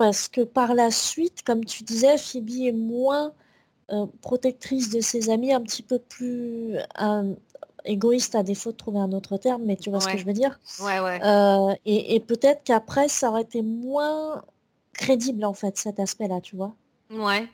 parce 0.00 0.28
que 0.28 0.40
par 0.40 0.72
la 0.72 0.90
suite, 0.90 1.42
comme 1.44 1.62
tu 1.62 1.82
disais, 1.82 2.16
Phoebe 2.16 2.48
est 2.62 2.72
moins 2.72 3.34
euh, 3.92 4.06
protectrice 4.22 4.88
de 4.88 5.02
ses 5.02 5.28
amis, 5.28 5.52
un 5.52 5.60
petit 5.60 5.82
peu 5.82 5.98
plus 5.98 6.78
égoïste 7.84 8.34
à 8.34 8.42
défaut 8.42 8.72
de 8.72 8.78
trouver 8.78 8.98
un 8.98 9.12
autre 9.12 9.36
terme, 9.36 9.62
mais 9.66 9.76
tu 9.76 9.90
vois 9.90 10.00
ce 10.00 10.08
que 10.08 10.16
je 10.16 10.24
veux 10.24 10.32
dire 10.32 10.58
Ouais, 10.80 11.00
ouais. 11.00 11.20
Euh, 11.22 11.74
et, 11.84 12.14
et 12.14 12.20
peut-être 12.20 12.62
qu'après, 12.64 13.08
ça 13.08 13.28
aurait 13.28 13.42
été 13.42 13.60
moins 13.60 14.42
crédible 14.94 15.44
en 15.44 15.52
fait 15.52 15.76
cet 15.76 16.00
aspect-là, 16.00 16.40
tu 16.40 16.56
vois 16.56 16.74
Ouais. 17.10 17.46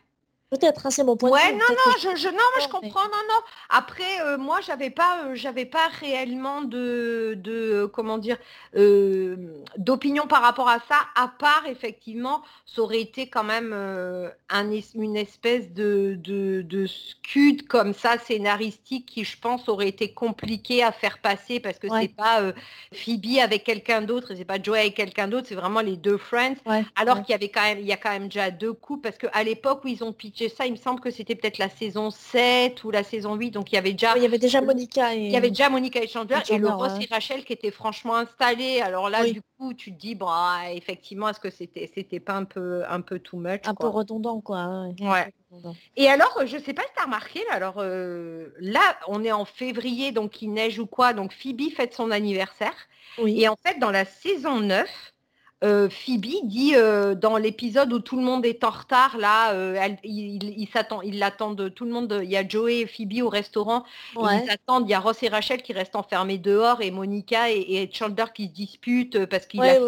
Peut-être, 0.49 0.87
hein, 0.87 0.91
c'est 0.91 1.03
mon 1.03 1.17
point 1.17 1.31
ouais, 1.31 1.49
de 1.49 1.55
vue. 1.55 1.59
non, 1.59 1.75
non, 1.75 1.93
je, 1.99 2.17
je, 2.17 2.29
non, 2.29 2.39
mais 2.57 2.63
je 2.63 2.69
comprends, 2.69 3.03
non, 3.03 3.23
non. 3.29 3.41
Après, 3.69 4.21
euh, 4.21 4.39
moi, 4.39 4.61
j'avais 4.61 4.91
pas, 4.91 5.25
euh, 5.25 5.35
j'avais 5.35 5.65
pas 5.65 5.89
réellement 5.89 6.63
de, 6.63 7.35
de 7.37 7.91
comment 7.93 8.17
dire, 8.17 8.37
euh, 8.77 9.37
d'opinion 9.77 10.29
par 10.29 10.43
rapport 10.43 10.69
à 10.69 10.79
ça, 10.89 11.01
à 11.17 11.27
part 11.27 11.65
effectivement, 11.67 12.43
ça 12.65 12.83
aurait 12.83 13.01
été 13.01 13.29
quand 13.29 13.43
même 13.43 13.73
un, 13.73 14.71
une 14.95 15.17
espèce 15.17 15.73
de, 15.73 16.17
de, 16.17 16.63
de 16.63 16.87
scud 16.87 17.67
comme 17.67 17.93
ça 17.93 18.17
scénaristique 18.17 19.07
qui, 19.07 19.25
je 19.25 19.37
pense, 19.41 19.69
aurait 19.69 19.89
été 19.89 20.13
compliqué 20.13 20.85
à 20.85 20.93
faire 20.93 21.19
passer 21.19 21.59
parce 21.59 21.81
que 21.81 21.89
c'est 22.01 22.15
pas 22.15 22.53
Phoebe 22.93 23.41
avec 23.43 23.65
quelqu'un 23.65 24.01
d'autre, 24.01 24.35
c'est 24.37 24.45
pas 24.45 24.63
Joey 24.63 24.79
avec 24.79 24.95
quelqu'un 24.95 25.27
d'autre, 25.27 25.49
c'est 25.49 25.57
vraiment 25.57 25.81
les 25.81 25.97
deux 25.97 26.19
friends. 26.19 26.55
alors 26.95 27.23
qu'il 27.23 27.33
y 27.33 27.35
avait 27.35 27.49
quand 27.49 27.63
même, 27.63 27.81
il 27.81 27.87
y 27.87 27.93
a 27.93 27.97
quand 27.97 28.11
même 28.11 28.29
déjà 28.29 28.53
deux 28.53 28.73
coups 28.73 29.03
parce 29.03 29.19
qu'à 29.19 29.43
l'époque 29.43 29.85
où 29.85 29.89
ils 29.89 30.05
ont 30.05 30.13
ça, 30.37 30.67
il 30.67 30.73
me 30.73 30.77
semble 30.77 31.01
que 31.01 31.11
c'était 31.11 31.35
peut-être 31.35 31.59
la 31.59 31.69
saison 31.69 32.11
7 32.11 32.85
ou 32.85 32.91
la 32.91 33.03
saison 33.03 33.35
8. 33.35 33.51
Donc 33.53 33.73
il 33.73 33.77
y 33.77 33.79
avait 33.79 33.93
déjà. 33.93 34.17
il 34.17 34.23
y 34.23 34.27
avait 34.27 34.39
déjà 34.39 34.61
Monica 34.61 35.15
et. 35.15 35.27
Il 35.27 35.31
y 35.31 35.37
avait 35.37 35.51
déjà 35.51 35.69
Monica 35.71 36.03
et 36.03 36.09
Chandler 36.09 36.39
et, 36.49 36.59
le 36.59 36.69
Ross 36.69 36.93
et 37.01 37.07
Rachel 37.13 37.45
qui 37.45 37.53
étaient 37.53 37.71
franchement 37.71 38.17
installés. 38.17 38.81
Alors 38.81 39.09
là, 39.09 39.25
du 39.25 39.41
coup, 39.59 39.75
tu 39.75 39.93
te 39.93 39.99
dis, 39.99 40.15
bon, 40.15 40.27
ah, 40.29 40.73
effectivement, 40.73 41.29
est-ce 41.29 41.41
que 41.41 41.51
c'était 41.51 41.91
c'était 41.95 42.21
pas 42.21 42.35
un 42.35 42.45
peu 42.45 42.83
un 42.89 43.01
peu 43.01 43.19
too 43.19 43.39
much 43.39 43.63
Un 43.65 43.75
peu 43.75 43.89
redondant, 43.89 44.41
quoi. 44.41 44.59
Hein, 44.59 44.95
ouais. 45.01 45.33
Et 45.97 46.09
alors, 46.09 46.43
je 46.45 46.59
sais 46.59 46.75
pas 46.75 46.83
si 46.83 46.89
tu 46.95 47.01
as 47.01 47.05
remarqué, 47.05 47.41
alors 47.51 47.77
euh, 47.79 48.49
là, 48.59 48.99
on 49.07 49.25
est 49.25 49.33
en 49.33 49.45
février, 49.45 50.13
donc 50.13 50.43
il 50.43 50.53
neige 50.53 50.79
ou 50.79 50.87
quoi, 50.87 51.13
donc 51.13 51.33
Phoebe 51.33 51.73
fête 51.75 51.95
son 51.95 52.11
anniversaire. 52.11 52.75
Oui. 53.19 53.41
Et 53.41 53.49
en 53.49 53.57
fait, 53.57 53.79
dans 53.79 53.91
la 53.91 54.05
saison 54.05 54.61
9, 54.61 55.15
euh, 55.65 55.89
Phoebe 55.89 56.27
dit 56.45 56.75
euh, 56.75 57.15
dans 57.15 57.39
l'épisode 57.39 57.91
où 57.93 57.99
tout 57.99 58.17
le 58.17 58.23
monde 58.23 58.45
est 58.45 58.63
en 58.63 58.71
retard, 58.71 59.17
là, 59.17 59.53
euh, 59.55 59.89
il, 60.05 60.69
s'attend, 60.71 61.01
ils 61.01 61.19
l'attendent, 61.19 61.73
tout 61.75 61.87
le 61.87 61.93
monde, 61.93 62.21
il 62.23 62.31
y 62.31 62.37
a 62.37 62.47
Joey 62.47 62.81
et 62.81 62.87
Phoebe 62.87 63.23
au 63.23 63.31
restaurant, 63.31 63.85
ils 64.17 64.51
attendent, 64.51 64.87
il 64.87 64.91
y 64.91 64.95
a 64.95 65.01
Ross 65.01 65.23
et 65.23 65.29
Rachel 65.29 65.63
qui 65.63 65.73
restent 65.73 65.97
enfermés 65.97 66.37
dehors 66.37 66.83
et 66.83 66.91
Monica 66.91 67.51
et, 67.51 67.89
Chandler 67.91 68.27
qui 68.35 68.49
se 68.49 68.53
disputent 68.53 69.25
parce 69.27 69.47
qu'il 69.47 69.63
a 69.63 69.79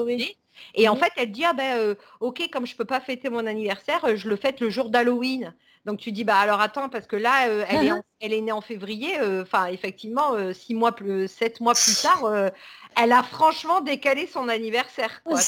Et 0.75 0.89
en 0.89 0.95
mhm. 0.95 1.01
fait, 1.01 1.13
elle 1.17 1.33
dit, 1.33 1.45
ah 1.45 1.53
ben, 1.53 1.95
ok, 2.21 2.49
comme 2.51 2.67
je 2.67 2.75
peux 2.75 2.87
pas 2.87 3.01
fêter 3.01 3.29
mon 3.29 3.47
anniversaire, 3.47 4.17
je 4.17 4.27
le 4.27 4.37
fête 4.37 4.61
le 4.61 4.71
jour 4.71 4.89
d'Halloween. 4.89 5.55
Donc 5.88 5.99
tu 5.99 6.12
dis, 6.12 6.23
bah 6.23 6.37
alors 6.37 6.61
attends, 6.61 6.88
parce 6.88 7.07
que 7.07 7.16
là, 7.16 7.49
elle, 7.49 7.87
est 7.87 7.90
elle, 8.21 8.33
est 8.35 8.40
née 8.42 8.52
en 8.52 8.61
février, 8.61 9.16
enfin 9.40 9.66
effectivement, 9.66 10.35
six 10.52 10.75
mois 10.75 10.92
plus, 10.92 11.28
sept 11.28 11.61
mois 11.61 11.73
plus 11.73 12.00
tard, 12.02 12.50
elle 12.95 13.12
a 13.12 13.23
franchement 13.23 13.80
décalé 13.80 14.26
son 14.26 14.49
anniversaire. 14.49 15.23
Quoi, 15.25 15.40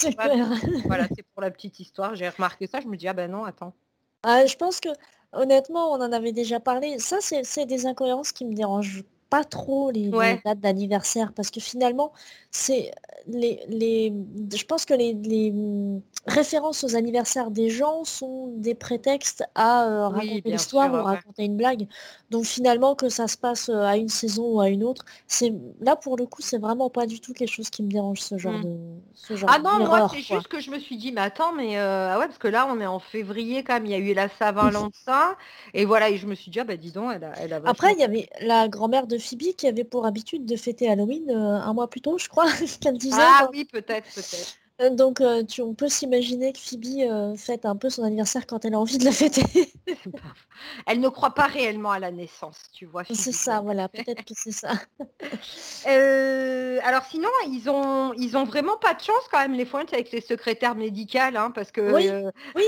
voilà, 0.87 1.07
c'est 1.15 1.27
pour 1.35 1.43
la 1.43 1.51
petite 1.51 1.79
histoire. 1.79 2.15
J'ai 2.15 2.29
remarqué 2.29 2.67
ça, 2.67 2.81
je 2.81 2.87
me 2.87 2.97
dis, 2.97 3.07
ah 3.07 3.13
ben 3.13 3.31
non, 3.31 3.45
attends. 3.45 3.75
Ah, 4.23 4.47
je 4.47 4.57
pense 4.57 4.81
que, 4.81 4.89
honnêtement, 5.33 5.93
on 5.93 6.01
en 6.01 6.11
avait 6.11 6.33
déjà 6.33 6.59
parlé. 6.59 6.99
Ça, 6.99 7.19
c'est 7.21 7.67
des 7.67 7.87
incohérences 7.87 8.33
qui 8.33 8.47
me 8.47 8.55
dérangent 8.55 9.05
pas 9.31 9.45
trop 9.45 9.91
les, 9.93 10.11
dates 10.45 10.61
d'anniversaire 10.61 11.33
parce 11.33 11.51
que 11.51 11.61
finalement, 11.61 12.13
c'est 12.51 12.91
les, 13.29 13.61
les, 13.69 14.13
je 14.55 14.65
pense 14.65 14.85
que 14.85 14.95
les, 14.95 15.13
les, 15.15 15.53
références 16.27 16.85
aux 16.85 16.97
anniversaires 16.97 17.51
des 17.51 17.71
gens 17.71 18.05
sont 18.05 18.53
des 18.57 18.75
prétextes 18.75 19.45
à 19.55 19.85
euh, 19.85 20.09
raconter 20.09 20.43
l'histoire 20.45 20.93
ou 20.93 21.03
raconter 21.03 21.45
une 21.45 21.57
blague. 21.57 21.87
Donc 22.31 22.45
finalement, 22.45 22.95
que 22.95 23.09
ça 23.09 23.27
se 23.27 23.37
passe 23.37 23.69
euh, 23.69 23.83
à 23.83 23.97
une 23.97 24.09
saison 24.09 24.57
ou 24.57 24.61
à 24.61 24.69
une 24.69 24.85
autre, 24.85 25.05
c'est 25.27 25.53
là 25.81 25.97
pour 25.97 26.17
le 26.17 26.27
coup, 26.27 26.43
c'est 26.43 26.59
vraiment 26.59 26.91
pas 26.91 27.07
du 27.07 27.21
tout 27.21 27.33
quelque 27.33 27.53
chose 27.53 27.71
qui 27.71 27.83
me 27.83 27.91
dérange 27.91 28.21
ce 28.21 28.37
genre 28.37 28.53
mmh. 28.53 28.65
de 28.65 28.79
ce 29.15 29.37
genre 29.37 29.51
Ah 29.53 29.59
non, 29.59 29.87
moi 29.87 30.09
c'est 30.13 30.21
juste 30.21 30.49
que 30.49 30.61
je 30.61 30.71
me 30.71 30.79
suis 30.79 30.97
dit, 30.97 31.13
mais 31.13 31.23
attends, 31.23 31.53
mais 31.53 31.79
euh, 31.79 32.13
ah 32.13 32.19
ouais, 32.19 32.27
parce 32.27 32.39
que 32.39 32.49
là 32.49 32.67
on 32.71 32.81
est 32.81 32.87
en 32.87 32.99
février 32.99 33.63
quand 33.63 33.75
même, 33.75 33.87
il 33.87 33.93
y 33.93 33.95
a 33.95 33.99
eu 33.99 34.13
la 34.13 34.29
Saint-Valentin 34.29 35.37
et 35.75 35.85
voilà, 35.85 36.11
et 36.11 36.19
je 36.19 36.27
me 36.27 36.35
suis 36.35 36.51
dit, 36.51 36.61
ah 36.61 36.65
bah 36.65 36.77
dis 36.77 36.93
donc, 36.93 37.13
elle 37.15 37.25
a, 37.25 37.33
elle 37.39 37.53
a 37.53 37.61
Après, 37.65 37.93
il 37.93 37.99
y 37.99 38.05
avait 38.05 38.29
la 38.41 38.69
grand-mère 38.69 39.07
de 39.07 39.19
Phoebe 39.21 39.55
qui 39.57 39.69
avait 39.69 39.85
pour 39.85 40.07
habitude 40.07 40.45
de 40.45 40.57
fêter 40.57 40.89
Halloween 40.89 41.31
un 41.31 41.73
mois 41.73 41.89
plus 41.89 42.01
tôt, 42.01 42.19
je 42.19 42.29
crois, 42.29 42.47
qu'elle 42.81 42.99
disait. 42.99 43.17
Ah 43.19 43.49
oui, 43.53 43.65
peut-être, 43.65 44.13
peut-être. 44.13 44.57
Euh, 44.81 44.91
donc, 44.91 45.21
euh, 45.21 45.45
tu, 45.45 45.63
on 45.63 45.75
peut 45.75 45.89
s'imaginer 45.89 46.53
que 46.53 46.59
Phoebe 46.59 47.01
euh, 47.01 47.37
fête 47.37 47.67
un 47.67 47.77
peu 47.77 47.91
son 47.91 48.03
anniversaire 48.03 48.47
quand 48.47 48.65
elle 48.65 48.75
a 48.75 48.81
envie 48.81 48.99
de 48.99 49.05
la 49.05 49.13
fêter. 49.13 49.43
elle 50.87 51.01
ne 51.01 51.09
croit 51.09 51.35
pas 51.35 51.47
réellement 51.47 51.91
à 51.91 51.99
la 51.99 52.11
naissance, 52.11 52.59
tu 52.73 52.87
vois. 52.87 53.05
C'est 53.05 53.33
ça, 53.33 53.61
voilà, 53.61 53.89
peut-être 53.93 54.25
que 54.25 54.35
c'est 54.35 54.53
ça. 54.53 54.73
alors 56.85 57.05
sinon, 57.11 57.29
ils 57.49 57.69
ont, 57.69 58.13
ils 58.15 58.37
ont 58.37 58.45
vraiment 58.45 58.77
pas 58.77 58.95
de 58.95 59.01
chance 59.01 59.23
quand 59.31 59.39
même, 59.39 59.55
les 59.55 59.65
Foints, 59.65 59.87
avec 59.93 60.13
les 60.13 60.21
secrétaires 60.21 60.75
médicales, 60.75 61.37
hein, 61.37 61.51
parce 61.51 61.71
que 61.71 61.81
oui, 61.93 62.11
oui. 62.57 62.65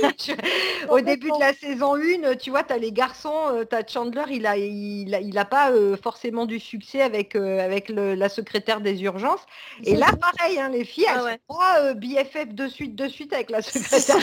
au 0.88 1.00
début 1.00 1.31
de 1.31 1.40
la 1.40 1.52
saison 1.54 1.95
1, 1.97 2.37
tu 2.37 2.50
vois, 2.50 2.64
tu 2.64 2.73
as 2.73 2.78
les 2.78 2.92
garçons, 2.92 3.64
tu 3.69 3.76
as 3.76 3.87
Chandler, 3.87 4.25
il 4.31 4.47
a, 4.47 4.57
il 4.57 5.14
a, 5.14 5.21
il 5.21 5.37
a 5.37 5.45
pas 5.45 5.71
forcément 6.02 6.47
du 6.47 6.59
succès 6.59 7.02
avec, 7.02 7.37
avec 7.37 7.88
la 7.88 8.28
secrétaire 8.28 8.81
des 8.81 9.02
urgences. 9.02 9.45
Et 9.85 9.97
là, 9.97 10.07
pareil, 10.12 10.59
hein, 10.59 10.69
les 10.69 10.85
filles, 10.85 11.07
elles 11.09 11.38
ah 11.49 11.95
BFF 11.95 12.54
de 12.54 12.69
suite, 12.69 12.95
de 12.95 13.09
suite 13.09 13.33
avec 13.33 13.50
la 13.50 13.62
secrétaire. 13.62 14.16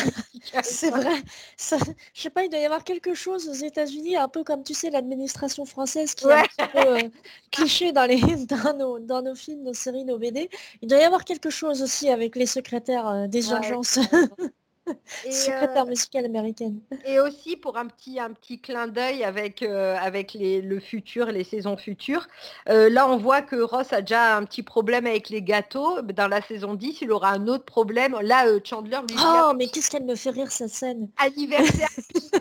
C'est 0.64 0.90
vrai. 0.90 1.16
Ça, 1.58 1.78
je 2.14 2.22
sais 2.22 2.30
pas, 2.30 2.44
il 2.44 2.50
doit 2.50 2.60
y 2.60 2.66
avoir 2.66 2.79
quelque 2.84 3.14
chose 3.14 3.48
aux 3.48 3.54
États-Unis, 3.54 4.18
un 4.18 4.28
peu 4.28 4.44
comme 4.44 4.64
tu 4.64 4.74
sais 4.74 4.90
l'administration 4.90 5.66
française 5.66 6.14
qui 6.14 6.28
est 6.28 6.34
un 6.34 6.44
petit 6.44 6.72
peu 6.72 6.88
euh, 6.88 7.10
cliché 7.52 7.92
dans, 7.92 8.06
les, 8.06 8.20
dans, 8.46 8.78
nos, 8.78 9.00
dans 9.00 9.22
nos 9.22 9.36
films, 9.36 9.64
nos 9.64 9.74
séries, 9.74 10.06
nos 10.06 10.18
BD. 10.18 10.50
Il 10.82 10.90
doit 10.90 11.00
y 11.00 11.04
avoir 11.04 11.24
quelque 11.26 11.50
chose 11.50 11.82
aussi 11.82 12.10
avec 12.10 12.36
les 12.36 12.46
secrétaires 12.46 13.08
euh, 13.08 13.28
des 13.28 13.50
urgences. 13.50 14.00
Et, 15.26 15.32
Secrétaire 15.32 15.84
euh, 15.84 15.90
musicale 15.90 16.26
américaine. 16.26 16.80
Et 17.06 17.20
aussi 17.20 17.56
pour 17.58 17.78
un 17.78 17.88
petit, 17.88 18.20
un 18.20 18.32
petit 18.32 18.60
clin 18.60 18.88
d'œil 18.88 19.24
avec, 19.24 19.62
euh, 19.62 19.96
avec 20.00 20.34
les, 20.34 20.62
le 20.62 20.80
futur, 20.80 21.28
les 21.28 21.44
saisons 21.44 21.78
futures. 21.78 22.28
Euh, 22.70 22.90
là, 22.90 23.08
on 23.08 23.18
voit 23.18 23.42
que 23.42 23.56
Ross 23.56 23.94
a 23.94 24.02
déjà 24.02 24.36
un 24.38 24.46
petit 24.46 24.64
problème 24.64 25.06
avec 25.06 25.30
les 25.30 25.42
gâteaux. 25.42 26.02
Dans 26.02 26.28
la 26.28 26.42
saison 26.42 26.76
10, 26.76 27.02
il 27.02 27.12
aura 27.12 27.32
un 27.32 27.48
autre 27.48 27.66
problème. 27.66 28.18
Là, 28.22 28.46
Chandler 28.64 29.00
lui 29.08 29.16
dit... 29.16 29.24
Oh, 29.24 29.54
mais 29.56 29.68
qu'est-ce 29.68 29.90
qu'elle 29.90 30.06
me 30.06 30.16
fait 30.16 30.32
rire 30.32 30.52
cette 30.52 30.70
scène 30.70 31.10
Anniversaire, 31.18 31.90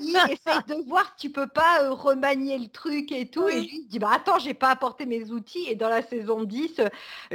il 0.01 0.17
essaye 0.31 0.63
de 0.69 0.89
voir 0.89 1.15
si 1.17 1.29
tu 1.29 1.33
peux 1.33 1.47
pas 1.47 1.91
remanier 1.91 2.59
le 2.59 2.69
truc 2.69 3.13
et 3.13 3.27
tout. 3.27 3.49
Et 3.49 3.61
lui, 3.61 3.81
il 3.85 3.89
dit, 3.89 3.99
bah 3.99 4.11
attends, 4.15 4.39
j'ai 4.39 4.55
pas 4.55 4.71
apporté 4.71 5.07
mes 5.07 5.31
outils. 5.31 5.67
Et 5.69 5.75
dans 5.75 5.89
la 5.89 6.03
saison 6.03 6.45
10, 6.45 6.81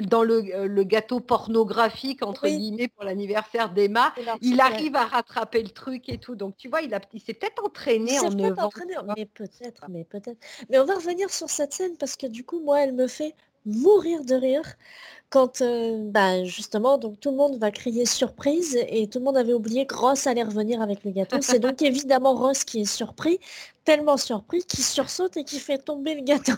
dans 0.02 0.24
le, 0.24 0.68
le 0.68 0.84
gâteau 0.84 1.20
pornographique, 1.20 2.24
entre 2.24 2.48
guillemets, 2.48 2.88
pour 2.88 3.04
l'anniversaire 3.04 3.70
d'Emma, 3.70 4.14
il 4.42 4.60
arrive 4.62 4.96
à 4.96 5.03
rattraper 5.08 5.64
le 5.64 5.70
truc 5.70 6.10
et 6.10 6.18
tout. 6.18 6.36
Donc 6.36 6.58
tu 6.58 6.70
vois, 6.70 6.82
il, 6.82 6.94
a, 6.94 7.00
il 7.14 7.22
s'est 7.22 7.34
peut-être 7.34 7.64
entraîné 7.64 8.20
en 8.20 8.30
peut 8.30 8.54
entraîné, 8.58 8.96
mais 9.16 9.26
peut-être, 9.26 9.86
mais 9.90 10.04
peut-être. 10.06 10.40
Mais 10.70 10.80
on 10.80 10.86
va 10.86 10.96
revenir 10.96 11.30
sur 11.30 11.50
cette 11.50 11.74
scène 11.74 11.98
parce 11.98 12.16
que 12.16 12.28
du 12.28 12.46
coup, 12.46 12.60
moi, 12.60 12.82
elle 12.82 12.94
me 12.94 13.08
fait 13.08 13.36
mourir 13.66 14.24
de 14.24 14.36
rire 14.36 14.76
quand 15.34 15.62
euh, 15.62 15.98
bah, 16.12 16.44
justement 16.44 17.00
donc 17.00 17.20
tout 17.20 17.32
le 17.32 17.38
monde 17.38 17.58
va 17.58 17.72
crier 17.72 18.06
surprise 18.06 18.78
et 18.88 19.08
tout 19.08 19.18
le 19.18 19.26
monde 19.26 19.36
avait 19.36 19.54
oublié 19.54 19.88
que 19.88 19.96
Ross 19.96 20.28
allait 20.28 20.44
revenir 20.44 20.80
avec 20.80 21.04
le 21.04 21.10
gâteau. 21.10 21.38
C'est 21.42 21.58
donc 21.58 21.82
évidemment 21.82 22.36
Ross 22.36 22.64
qui 22.64 22.82
est 22.82 22.86
surpris, 22.86 23.40
tellement 23.84 24.18
surpris 24.18 24.64
qu'il 24.64 24.84
sursaute 24.84 25.36
et 25.38 25.44
qui 25.44 25.60
fait 25.60 25.80
tomber 25.80 26.14
le 26.14 26.22
gâteau. 26.22 26.54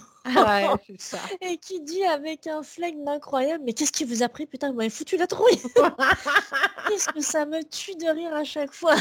et 1.41 1.57
qui 1.57 1.79
dit 1.81 2.03
avec 2.03 2.47
un 2.47 2.63
flegme 2.63 3.07
incroyable, 3.07 3.63
mais 3.65 3.71
qu'est-ce 3.71 3.93
qui 3.93 4.03
vous 4.03 4.24
a 4.24 4.27
pris 4.27 4.45
Putain, 4.45 4.71
vous 4.71 4.77
m'avez 4.77 4.89
foutu 4.89 5.15
la 5.15 5.27
trouille 5.27 5.62
Qu'est-ce 6.89 7.07
que 7.13 7.21
ça 7.21 7.45
me 7.45 7.63
tue 7.63 7.95
de 7.95 8.09
rire 8.09 8.33
à 8.33 8.43
chaque 8.43 8.74
fois? 8.74 8.95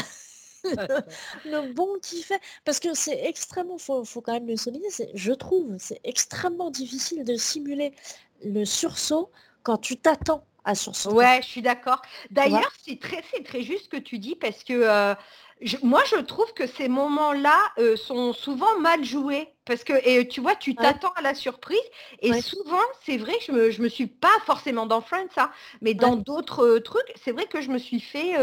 le 1.45 1.73
bon 1.73 1.97
qu'il 2.01 2.23
fait. 2.23 2.41
Parce 2.63 2.79
que 2.79 2.93
c'est 2.93 3.25
extrêmement, 3.25 3.77
faut, 3.77 4.03
faut 4.03 4.21
quand 4.21 4.33
même 4.33 4.47
le 4.47 4.57
souligner, 4.57 4.89
je 5.13 5.31
trouve, 5.33 5.75
c'est 5.79 5.99
extrêmement 6.03 6.71
difficile 6.71 7.23
de 7.23 7.35
simuler 7.35 7.93
le 8.43 8.65
sursaut 8.65 9.31
quand 9.63 9.77
tu 9.77 9.97
t'attends 9.97 10.45
à 10.63 10.75
sur 10.75 10.93
Ouais, 11.13 11.41
je 11.41 11.47
suis 11.47 11.61
d'accord. 11.61 12.01
D'ailleurs, 12.31 12.71
c'est 12.83 12.99
très, 12.99 13.23
c'est 13.33 13.43
très 13.43 13.61
juste 13.61 13.85
ce 13.85 13.89
que 13.89 13.97
tu 13.97 14.19
dis 14.19 14.35
parce 14.35 14.63
que 14.63 15.15
moi, 15.83 16.01
je 16.09 16.17
trouve 16.17 16.53
que 16.53 16.67
ces 16.67 16.89
moments-là 16.89 17.57
sont 17.95 18.33
souvent 18.33 18.77
mal 18.79 19.03
joués. 19.03 19.49
Parce 19.65 19.83
que, 19.83 19.93
et, 20.07 20.27
tu 20.27 20.41
vois, 20.41 20.55
tu 20.55 20.75
t'attends 20.75 21.11
à 21.15 21.23
la 21.23 21.33
surprise. 21.33 21.79
Et 22.19 22.39
souvent, 22.39 22.83
c'est 23.03 23.17
vrai 23.17 23.33
je 23.41 23.51
me, 23.51 23.81
me 23.81 23.89
suis 23.89 24.05
pas 24.05 24.37
forcément 24.45 24.85
dans 24.85 25.01
Friends, 25.01 25.29
ça, 25.33 25.45
hein, 25.45 25.51
mais 25.81 25.95
dans 25.95 26.15
d'autres 26.15 26.77
trucs, 26.77 27.11
c'est 27.15 27.31
vrai 27.31 27.45
que 27.45 27.61
je 27.61 27.71
me 27.71 27.79
suis 27.79 27.99
fait, 27.99 28.33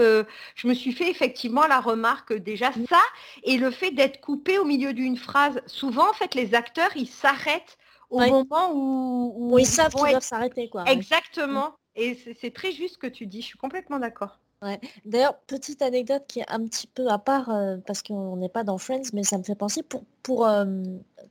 je 0.57 0.66
me 0.66 0.75
suis 0.75 0.92
fait 0.92 1.09
effectivement 1.09 1.66
la 1.69 1.81
remarque 1.81 2.33
déjà 2.33 2.71
mmh. 2.71 2.87
ça. 2.88 3.00
Et 3.45 3.57
le 3.57 3.71
fait 3.71 3.92
d'être 3.92 4.21
coupé 4.21 4.59
au 4.59 4.64
milieu 4.64 4.92
d'une 4.92 5.16
phrase. 5.16 5.61
Souvent, 5.66 6.11
en 6.11 6.12
fait, 6.12 6.35
les 6.35 6.54
acteurs, 6.54 6.90
ils 6.97 7.09
s'arrêtent 7.09 7.78
au 8.11 8.19
moment 8.19 8.73
où, 8.75 9.59
ils, 9.59 9.66
savent 9.66 9.92
qu'ils 9.92 10.11
doivent 10.11 10.23
s'arrêter. 10.23 10.69
quoi. 10.69 10.85
Exactement. 10.85 11.69
Mmh. 11.69 12.00
Et 12.00 12.35
c'est 12.40 12.52
très 12.52 12.73
juste 12.73 12.95
ce 12.95 12.99
que 12.99 13.07
tu 13.07 13.26
dis. 13.26 13.42
Je 13.42 13.47
suis 13.47 13.59
complètement 13.59 13.99
d'accord. 13.99 14.38
D'ailleurs, 15.04 15.37
petite 15.47 15.83
anecdote 15.83 16.23
qui 16.28 16.40
est 16.40 16.49
un 16.50 16.64
petit 16.64 16.87
peu 16.87 17.09
à 17.09 17.19
part, 17.19 17.50
euh, 17.50 17.76
parce 17.87 18.02
qu'on 18.02 18.37
n'est 18.37 18.49
pas 18.49 18.64
dans 18.64 18.78
Friends, 18.78 19.11
mais 19.12 19.25
ça 19.25 19.38
me 19.38 19.42
fait 19.42 19.54
penser, 19.54 19.83
pour, 19.83 20.04
pour 20.23 20.47
euh, 20.47 20.64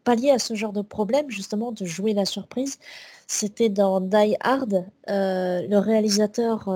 pallier 0.04 0.32
à 0.32 0.40
ce 0.40 0.54
genre 0.54 0.74
de 0.74 0.82
problème, 0.82 1.30
justement, 1.30 1.72
de 1.72 1.86
jouer 1.86 2.14
la 2.14 2.26
surprise, 2.26 2.80
c'était 3.28 3.70
dans 3.70 4.02
Die 4.02 4.36
Hard, 4.42 4.86
euh, 5.10 5.62
le 5.68 5.78
réalisateur, 5.78 6.70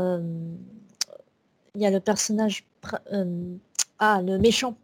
il 1.75 1.81
y 1.81 1.85
a 1.85 1.91
le 1.91 1.99
personnage, 1.99 2.65
ah, 3.99 4.21
le 4.21 4.37
méchant 4.37 4.75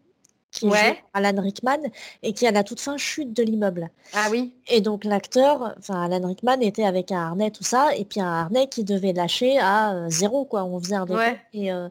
qui 0.51 0.67
ouais. 0.67 1.01
Alan 1.13 1.41
Rickman 1.41 1.79
et 2.23 2.33
qui 2.33 2.45
à 2.45 2.51
la 2.51 2.63
toute 2.63 2.79
fin 2.79 2.97
chute 2.97 3.33
de 3.33 3.41
l'immeuble. 3.41 3.89
Ah 4.13 4.27
oui. 4.29 4.53
Et 4.67 4.81
donc 4.81 5.05
l'acteur, 5.05 5.73
enfin 5.79 6.03
Alan 6.03 6.27
Rickman 6.27 6.59
était 6.59 6.83
avec 6.83 7.11
un 7.11 7.19
harnais 7.19 7.51
tout 7.51 7.63
ça 7.63 7.95
et 7.95 8.03
puis 8.03 8.19
un 8.19 8.27
harnais 8.27 8.67
qui 8.67 8.83
devait 8.83 9.13
lâcher 9.13 9.57
à 9.57 9.93
euh, 9.93 10.09
zéro 10.09 10.43
quoi. 10.43 10.63
On 10.65 10.79
faisait 10.79 10.95
un 10.95 11.05
et, 11.53 11.71
euh, 11.71 11.89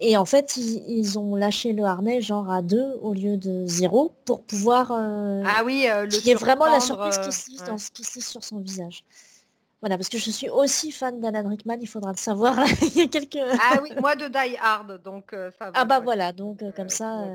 et 0.00 0.16
en 0.16 0.24
fait 0.24 0.56
ils, 0.56 1.18
ont 1.18 1.34
lâché 1.34 1.72
le 1.72 1.84
harnais 1.84 2.20
genre 2.20 2.50
à 2.50 2.62
deux 2.62 2.96
au 3.02 3.12
lieu 3.12 3.36
de 3.36 3.66
zéro 3.66 4.14
pour 4.24 4.42
pouvoir. 4.42 4.92
Euh, 4.92 5.42
ah 5.44 5.62
oui. 5.64 5.86
le 5.88 6.06
qui 6.08 6.30
est 6.30 6.34
vraiment 6.34 6.66
la 6.66 6.80
surprise 6.80 7.18
qui 7.18 7.32
se 7.32 7.64
dans 7.64 7.78
ce 7.78 7.90
qui 7.90 8.04
sur 8.04 8.44
son 8.44 8.60
visage. 8.60 9.04
Voilà, 9.82 9.98
parce 9.98 10.08
que 10.08 10.16
je 10.16 10.30
suis 10.30 10.48
aussi 10.48 10.90
fan 10.90 11.20
d'Alan 11.20 11.48
Rickman, 11.48 11.76
il 11.80 11.86
faudra 11.86 12.10
le 12.10 12.16
savoir. 12.16 12.58
il 12.82 12.96
y 12.96 13.02
a 13.02 13.08
quelques... 13.08 13.38
ah 13.60 13.78
oui, 13.82 13.90
moi 14.00 14.16
de 14.16 14.26
Die 14.26 14.56
Hard, 14.60 15.02
donc 15.02 15.32
ça 15.32 15.66
va. 15.66 15.72
Ah 15.74 15.84
bah 15.84 16.00
voilà, 16.00 16.32
donc 16.32 16.62
comme 16.74 16.88
ça, 16.88 17.26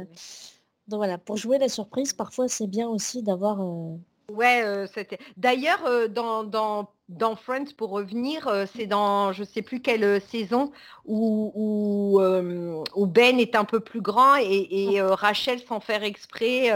donc 0.87 0.97
voilà, 0.97 1.17
pour 1.17 1.37
jouer 1.37 1.57
la 1.57 1.69
surprise, 1.69 2.13
parfois 2.13 2.47
c'est 2.47 2.67
bien 2.67 2.87
aussi 2.87 3.23
d'avoir. 3.23 3.61
Euh, 3.61 3.97
ouais, 4.31 4.63
euh, 4.63 4.87
c'était. 4.87 5.19
D'ailleurs, 5.37 5.85
euh, 5.85 6.07
dans, 6.07 6.43
dans 6.43 6.89
dans 7.11 7.35
Friends, 7.35 7.73
pour 7.75 7.89
revenir, 7.89 8.47
euh, 8.47 8.65
c'est 8.73 8.85
dans 8.85 9.33
je 9.33 9.41
ne 9.41 9.45
sais 9.45 9.61
plus 9.61 9.81
quelle 9.81 10.03
euh, 10.03 10.19
saison 10.19 10.71
où, 11.05 12.19
euh, 12.21 12.81
où, 12.95 13.05
Ben 13.05 13.39
est 13.39 13.55
un 13.55 13.65
peu 13.65 13.79
plus 13.79 14.01
grand 14.01 14.35
et, 14.37 15.01
Rachel, 15.01 15.59
sans 15.59 15.79
faire 15.79 16.03
exprès, 16.03 16.71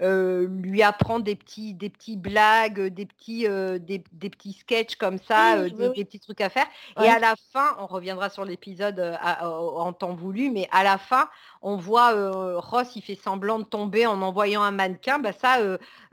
lui 0.00 0.82
apprend 0.82 1.18
des 1.18 1.34
petits, 1.34 1.74
des 1.74 1.90
petits 1.90 2.16
blagues, 2.16 2.80
des 2.80 3.04
petits, 3.04 3.46
des, 3.80 3.98
petits 4.30 4.52
sketchs 4.52 4.94
comme 4.94 5.18
ça, 5.18 5.68
des, 5.68 6.04
petits 6.04 6.20
trucs 6.20 6.40
à 6.40 6.50
faire. 6.50 6.66
Et 7.02 7.08
à 7.08 7.18
la 7.18 7.34
fin, 7.52 7.76
on 7.80 7.86
reviendra 7.86 8.30
sur 8.30 8.44
l'épisode 8.44 9.18
en 9.42 9.92
temps 9.92 10.14
voulu, 10.14 10.50
mais 10.50 10.68
à 10.70 10.84
la 10.84 10.96
fin, 10.96 11.28
on 11.60 11.76
voit 11.76 12.12
Ross, 12.60 12.94
il 12.94 13.02
fait 13.02 13.16
semblant 13.16 13.58
de 13.58 13.64
tomber 13.64 14.06
en 14.06 14.22
envoyant 14.22 14.62
un 14.62 14.70
mannequin. 14.70 15.18
Bah 15.18 15.32
ça, 15.32 15.58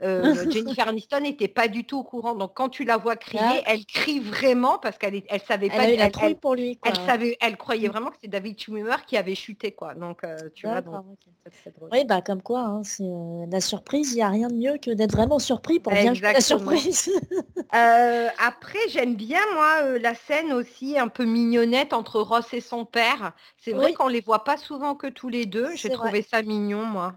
Jennifer 0.02 0.88
Aniston 0.88 1.20
n'était 1.20 1.48
pas 1.48 1.68
du 1.68 1.84
tout 1.84 2.00
au 2.00 2.04
courant. 2.04 2.34
Donc 2.34 2.52
quand 2.54 2.68
tu 2.68 2.84
la 2.84 2.96
vois 2.96 3.16
crier, 3.16 3.61
elle 3.66 3.84
crie 3.86 4.20
vraiment 4.20 4.78
parce 4.78 4.98
qu'elle 4.98 5.22
elle 5.28 5.40
savait 5.40 5.68
pas. 5.68 5.84
Elle, 5.84 6.00
elle, 6.00 6.36
pour 6.36 6.54
lui. 6.54 6.78
Elle 6.84 6.96
savait, 6.96 7.36
elle 7.40 7.56
croyait 7.56 7.88
vraiment 7.88 8.10
que 8.10 8.16
c'est 8.20 8.28
David 8.28 8.60
Schwimmer 8.60 8.96
qui 9.06 9.16
avait 9.16 9.34
chuté 9.34 9.72
quoi. 9.72 9.94
Donc 9.94 10.24
euh, 10.24 10.36
tu 10.54 10.66
vois. 10.66 10.82
oui, 11.90 12.04
bah 12.04 12.20
comme 12.22 12.42
quoi, 12.42 12.60
hein, 12.60 12.82
c'est 12.84 13.04
euh, 13.04 13.46
la 13.50 13.60
surprise. 13.60 14.12
Il 14.12 14.16
n'y 14.16 14.22
a 14.22 14.28
rien 14.28 14.48
de 14.48 14.54
mieux 14.54 14.78
que 14.78 14.90
d'être 14.90 15.12
vraiment 15.12 15.38
surpris 15.38 15.80
pour 15.80 15.92
bien 15.92 16.14
jouer 16.14 16.32
la 16.32 16.40
surprise. 16.40 17.10
Euh, 17.74 18.28
après, 18.38 18.78
j'aime 18.90 19.14
bien 19.14 19.40
moi 19.54 19.98
la 19.98 20.14
scène 20.14 20.52
aussi 20.52 20.98
un 20.98 21.08
peu 21.08 21.24
mignonnette 21.24 21.94
entre 21.94 22.20
Ross 22.20 22.52
et 22.52 22.60
son 22.60 22.84
père. 22.84 23.32
C'est 23.56 23.72
vrai 23.72 23.94
qu'on 23.94 24.08
les 24.08 24.20
voit 24.20 24.44
pas 24.44 24.58
souvent 24.58 24.94
que 24.94 25.06
tous 25.06 25.30
les 25.30 25.46
deux. 25.46 25.74
J'ai 25.74 25.88
trouvé 25.88 26.20
ça 26.20 26.42
mignon 26.42 26.84
moi. 26.84 27.14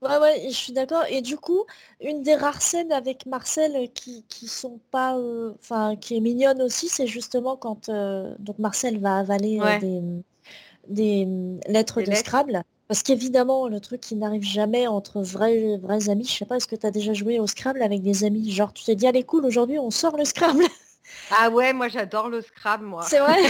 Ouais, 0.00 0.16
ouais, 0.18 0.42
je 0.48 0.54
suis 0.54 0.72
d'accord. 0.72 1.04
Et 1.08 1.22
du 1.22 1.36
coup, 1.36 1.64
une 2.00 2.22
des 2.22 2.36
rares 2.36 2.62
scènes 2.62 2.92
avec 2.92 3.26
Marcel 3.26 3.90
qui, 3.92 4.24
qui 4.28 4.46
sont 4.46 4.78
pas, 4.92 5.16
euh, 5.16 5.52
enfin, 5.60 5.96
qui 5.96 6.16
est 6.16 6.20
mignonne 6.20 6.62
aussi, 6.62 6.88
c'est 6.88 7.08
justement 7.08 7.56
quand 7.56 7.88
euh, 7.88 8.32
donc 8.38 8.60
Marcel 8.60 9.00
va 9.00 9.16
avaler 9.18 9.58
euh, 9.60 9.78
des, 9.80 10.02
des 10.88 11.26
mm, 11.26 11.60
lettres 11.66 12.02
de 12.02 12.14
Scrabble. 12.14 12.62
Parce 12.86 13.02
qu'évidemment, 13.02 13.68
le 13.68 13.80
truc 13.80 14.00
qui 14.00 14.14
n'arrive 14.14 14.44
jamais 14.44 14.86
entre 14.86 15.20
vrais, 15.20 15.76
vrais 15.78 16.08
amis, 16.08 16.24
je 16.24 16.32
sais 16.32 16.46
pas, 16.46 16.56
est-ce 16.56 16.68
que 16.68 16.76
tu 16.76 16.86
as 16.86 16.90
déjà 16.92 17.12
joué 17.12 17.40
au 17.40 17.46
Scrabble 17.46 17.82
avec 17.82 18.00
des 18.00 18.24
amis? 18.24 18.50
Genre, 18.50 18.72
tu 18.72 18.84
t'es 18.84 18.94
dit, 18.94 19.06
allez, 19.06 19.24
cool, 19.24 19.44
aujourd'hui, 19.44 19.78
on 19.78 19.90
sort 19.90 20.16
le 20.16 20.24
Scrabble. 20.24 20.64
Ah 21.30 21.48
ouais, 21.48 21.72
moi 21.72 21.88
j'adore 21.88 22.28
le 22.28 22.42
Scrabble, 22.42 22.84
moi. 22.84 23.02
C'est 23.02 23.18
vrai? 23.18 23.34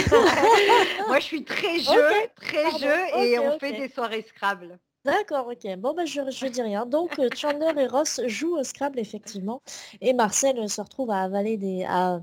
Moi 1.07 1.19
je 1.19 1.25
suis 1.25 1.43
très 1.43 1.77
jeu, 1.79 2.01
très 2.37 2.71
jeu, 2.79 3.17
et 3.17 3.37
on 3.37 3.59
fait 3.59 3.73
des 3.73 3.89
soirées 3.89 4.25
Scrabble. 4.29 4.79
D'accord, 5.11 5.47
ok. 5.47 5.77
Bon, 5.77 5.93
bah, 5.93 6.05
je, 6.05 6.21
je 6.29 6.47
dis 6.47 6.61
rien. 6.61 6.85
Donc, 6.85 7.19
euh, 7.19 7.29
Chandler 7.35 7.71
et 7.77 7.87
Ross 7.87 8.21
jouent 8.27 8.57
au 8.57 8.63
Scrabble, 8.63 8.99
effectivement. 8.99 9.61
Et 10.01 10.13
Marcel 10.13 10.69
se 10.69 10.81
retrouve 10.81 11.11
à 11.11 11.21
avaler 11.21 11.57
des, 11.57 11.85
à 11.87 12.21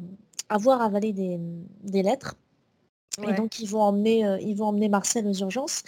avoir 0.48 0.82
avalé 0.82 1.12
des, 1.12 1.38
des 1.82 2.02
lettres. 2.02 2.34
Et 3.26 3.32
donc, 3.32 3.60
ils 3.60 3.66
vont 3.66 3.80
emmener, 3.80 4.26
euh, 4.26 4.38
ils 4.40 4.54
vont 4.54 4.66
emmener 4.66 4.88
Marcel 4.88 5.26
aux 5.26 5.32
urgences, 5.32 5.82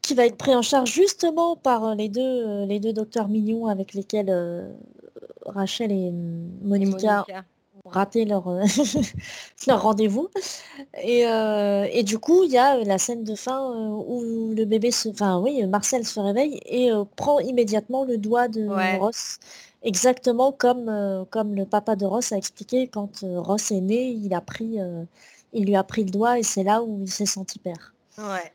qui 0.00 0.14
va 0.14 0.26
être 0.26 0.36
pris 0.36 0.54
en 0.54 0.62
charge 0.62 0.92
justement 0.92 1.56
par 1.56 1.84
euh, 1.84 1.94
les 1.94 2.08
deux, 2.08 2.64
les 2.66 2.78
deux 2.78 2.92
docteurs 2.92 3.28
mignons 3.28 3.66
avec 3.66 3.94
lesquels 3.94 4.32
Rachel 5.44 5.90
et 5.90 6.12
Monica 6.62 7.26
raté 7.90 8.24
leur, 8.24 8.48
euh, 8.48 8.62
leur 9.66 9.82
rendez-vous. 9.82 10.28
Et, 11.02 11.26
euh, 11.26 11.86
et, 11.90 12.02
du 12.02 12.18
coup, 12.18 12.44
il 12.44 12.50
y 12.50 12.58
a 12.58 12.82
la 12.84 12.98
scène 12.98 13.24
de 13.24 13.34
fin 13.34 13.58
euh, 13.58 13.88
où 13.88 14.52
le 14.54 14.64
bébé, 14.64 14.90
se, 14.90 15.08
enfin 15.08 15.38
oui, 15.40 15.64
Marcel 15.66 16.06
se 16.06 16.20
réveille 16.20 16.60
et 16.66 16.90
prend 17.16 17.40
immédiatement 17.40 18.04
le 18.04 18.18
doigt 18.18 18.48
de 18.48 18.66
Ross. 18.98 19.38
Exactement 19.82 20.50
comme, 20.50 21.24
comme 21.30 21.54
le 21.54 21.64
papa 21.64 21.94
de 21.94 22.04
Ross 22.04 22.32
a 22.32 22.36
expliqué 22.36 22.88
quand 22.88 23.20
Ross 23.22 23.70
est 23.70 23.80
né, 23.80 24.08
il 24.08 24.34
a 24.34 24.40
pris, 24.40 24.78
il 25.52 25.66
lui 25.66 25.76
a 25.76 25.84
pris 25.84 26.02
le 26.02 26.10
doigt 26.10 26.38
et 26.38 26.42
c'est 26.42 26.64
là 26.64 26.82
où 26.82 27.02
il 27.02 27.10
s'est 27.10 27.26
senti 27.26 27.60
père. 27.60 27.94
Ouais. 28.18 28.52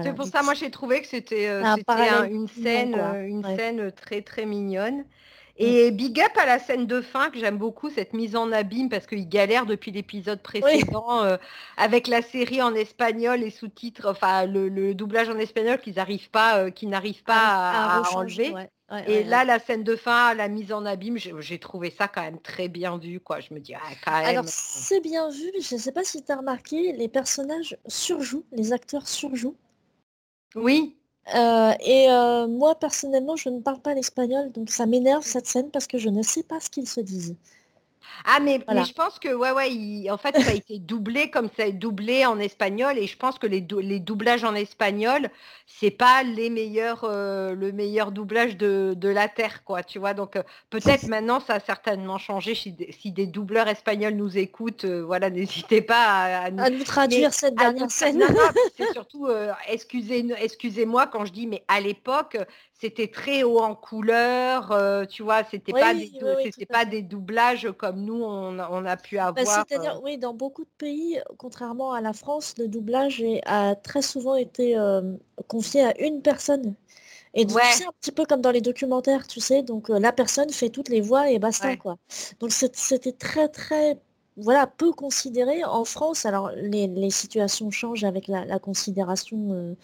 c'est 0.00 0.14
pour 0.14 0.26
ça, 0.26 0.42
moi 0.44 0.54
j'ai 0.54 0.70
trouvé 0.70 1.02
que 1.02 1.08
c'était 1.08 1.48
une 1.50 2.46
scène, 2.46 2.94
une 3.26 3.42
scène 3.42 3.90
très 3.90 4.22
très 4.22 4.46
mignonne. 4.46 5.04
Et 5.62 5.90
big 5.90 6.18
up 6.20 6.32
à 6.36 6.46
la 6.46 6.58
scène 6.58 6.86
de 6.86 7.02
fin 7.02 7.28
que 7.28 7.38
j'aime 7.38 7.58
beaucoup, 7.58 7.90
cette 7.90 8.14
mise 8.14 8.34
en 8.34 8.50
abîme 8.50 8.88
parce 8.88 9.06
qu'il 9.06 9.28
galère 9.28 9.66
depuis 9.66 9.90
l'épisode 9.90 10.40
précédent 10.40 11.22
euh, 11.22 11.36
avec 11.76 12.08
la 12.08 12.22
série 12.22 12.62
en 12.62 12.74
espagnol 12.74 13.42
et 13.42 13.50
sous-titres, 13.50 14.08
enfin 14.08 14.46
le, 14.46 14.94
doublage 14.94 15.28
en 15.28 15.38
espagnol 15.38 15.78
qu'ils 15.78 15.96
n'arrivent 15.96 16.30
pas, 16.30 16.60
euh, 16.60 16.70
n'arrivent 16.84 17.24
pas 17.24 18.00
à, 18.00 18.02
enlever. 18.14 18.54
et 19.06 19.22
là, 19.22 19.44
la 19.44 19.58
scène 19.58 19.84
de 19.84 19.96
fin, 19.96 20.32
la 20.32 20.48
mise 20.48 20.72
en 20.72 20.86
abîme, 20.86 21.18
j'ai 21.18 21.58
trouvé 21.58 21.90
ça 21.90 22.08
quand 22.08 22.22
même 22.22 22.40
très 22.40 22.68
bien 22.68 22.96
vu. 22.96 23.20
Quoi. 23.20 23.40
Je 23.40 23.52
me 23.52 23.60
dis, 23.60 23.74
ah, 23.74 23.80
quand 24.02 24.12
même. 24.12 24.24
Alors, 24.24 24.44
c'est 24.46 25.00
bien 25.00 25.28
vu, 25.28 25.52
je 25.60 25.74
ne 25.74 25.80
sais 25.80 25.92
pas 25.92 26.04
si 26.04 26.24
tu 26.24 26.32
as 26.32 26.36
remarqué, 26.36 26.92
les 26.92 27.08
personnages 27.08 27.76
surjouent, 27.86 28.46
les 28.52 28.72
acteurs 28.72 29.06
surjouent. 29.06 29.56
Oui, 30.54 30.96
euh, 31.34 31.72
et 31.80 32.10
euh, 32.10 32.48
moi, 32.48 32.74
personnellement, 32.78 33.36
je 33.36 33.48
ne 33.50 33.60
parle 33.60 33.80
pas 33.80 33.94
l'espagnol, 33.94 34.50
donc 34.52 34.70
ça 34.70 34.86
m'énerve 34.86 35.24
cette 35.24 35.46
scène 35.46 35.70
parce 35.70 35.86
que 35.86 35.98
je 35.98 36.08
ne 36.08 36.22
sais 36.22 36.42
pas 36.42 36.60
ce 36.60 36.70
qu'ils 36.70 36.88
se 36.88 37.00
disent. 37.00 37.36
Ah, 38.24 38.38
mais, 38.40 38.60
je 38.68 38.92
pense 38.92 39.18
que, 39.18 39.34
ouais, 39.34 39.52
ouais, 39.52 40.10
en 40.10 40.18
fait, 40.18 40.38
ça 40.40 40.50
a 40.50 40.54
été 40.54 40.78
doublé 40.78 41.30
comme 41.30 41.48
ça 41.56 41.64
a 41.64 41.66
été 41.66 41.78
doublé 41.78 42.26
en 42.26 42.38
espagnol. 42.38 42.98
Et 42.98 43.06
je 43.06 43.16
pense 43.16 43.38
que 43.38 43.46
les, 43.46 43.66
les 43.82 44.00
doublages 44.00 44.44
en 44.44 44.54
espagnol, 44.54 45.30
c'est 45.66 45.90
pas 45.90 46.22
les 46.22 46.50
meilleurs, 46.50 47.04
euh, 47.04 47.54
le 47.54 47.72
meilleur 47.72 48.12
doublage 48.12 48.56
de, 48.56 48.96
la 49.02 49.28
Terre, 49.28 49.64
quoi, 49.64 49.82
tu 49.82 49.98
vois? 49.98 50.14
Donc, 50.14 50.36
euh, 50.36 50.42
peut-être 50.68 51.06
maintenant, 51.06 51.40
ça 51.40 51.54
a 51.54 51.60
certainement 51.60 52.18
changé. 52.18 52.54
Si, 52.54 52.72
des 53.12 53.26
doubleurs 53.26 53.68
espagnols 53.68 54.14
nous 54.14 54.36
écoutent, 54.36 54.84
euh, 54.84 55.02
voilà, 55.04 55.30
n'hésitez 55.30 55.80
pas 55.80 56.44
à, 56.44 56.50
nous, 56.50 56.84
traduire 56.84 57.32
cette 57.32 57.54
dernière 57.54 57.90
scène. 57.90 58.22
c'est 58.76 58.90
surtout, 58.92 59.28
excusez, 59.68 60.26
excusez-moi 60.38 61.06
quand 61.06 61.24
je 61.24 61.32
dis, 61.32 61.46
mais 61.46 61.62
à 61.68 61.80
l'époque, 61.80 62.36
c'était 62.80 63.08
très 63.08 63.42
haut 63.42 63.60
en 63.60 63.74
couleur, 63.74 65.06
tu 65.08 65.22
vois, 65.22 65.44
c'était 65.44 65.72
pas, 65.72 65.94
des, 65.94 66.66
pas 66.66 66.84
des 66.84 67.02
doublages 67.02 67.68
comme 67.76 68.02
nous 68.02 68.22
on, 68.22 68.58
a 68.58 68.96
pu 68.96 69.16
bah, 69.16 69.26
avoir. 69.26 69.64
C'est-à-dire, 69.68 70.00
oui, 70.02 70.18
dans 70.18 70.34
beaucoup 70.34 70.64
de 70.64 70.70
pays, 70.78 71.20
contrairement 71.36 71.92
à 71.92 72.00
la 72.00 72.12
France, 72.12 72.54
le 72.58 72.68
doublage 72.68 73.22
a 73.44 73.74
très 73.74 74.02
souvent 74.02 74.36
été 74.36 74.76
confié 75.48 75.82
à 75.82 76.00
une 76.00 76.22
personne. 76.22 76.74
Et 77.34 77.44
donc, 77.44 77.60
c'est 77.70 77.86
un 77.86 77.92
petit 78.00 78.10
peu 78.10 78.24
comme 78.24 78.40
dans 78.40 78.50
les 78.50 78.60
documentaires, 78.60 79.26
tu 79.26 79.40
sais, 79.40 79.62
donc 79.62 79.88
la 79.88 80.12
personne 80.12 80.50
fait 80.50 80.70
toutes 80.70 80.88
les 80.88 81.00
voix 81.00 81.30
et 81.30 81.38
basta, 81.38 81.76
quoi. 81.76 81.96
Donc 82.40 82.50
c'était 82.52 83.12
très 83.12 83.48
très 83.48 83.98
voilà, 84.36 84.66
peu 84.66 84.92
considéré. 84.92 85.64
En 85.64 85.84
France, 85.84 86.24
alors 86.26 86.50
les, 86.56 87.10
situations 87.10 87.70
changent 87.70 88.04
avec 88.04 88.26
la, 88.28 88.58
considération 88.58 89.76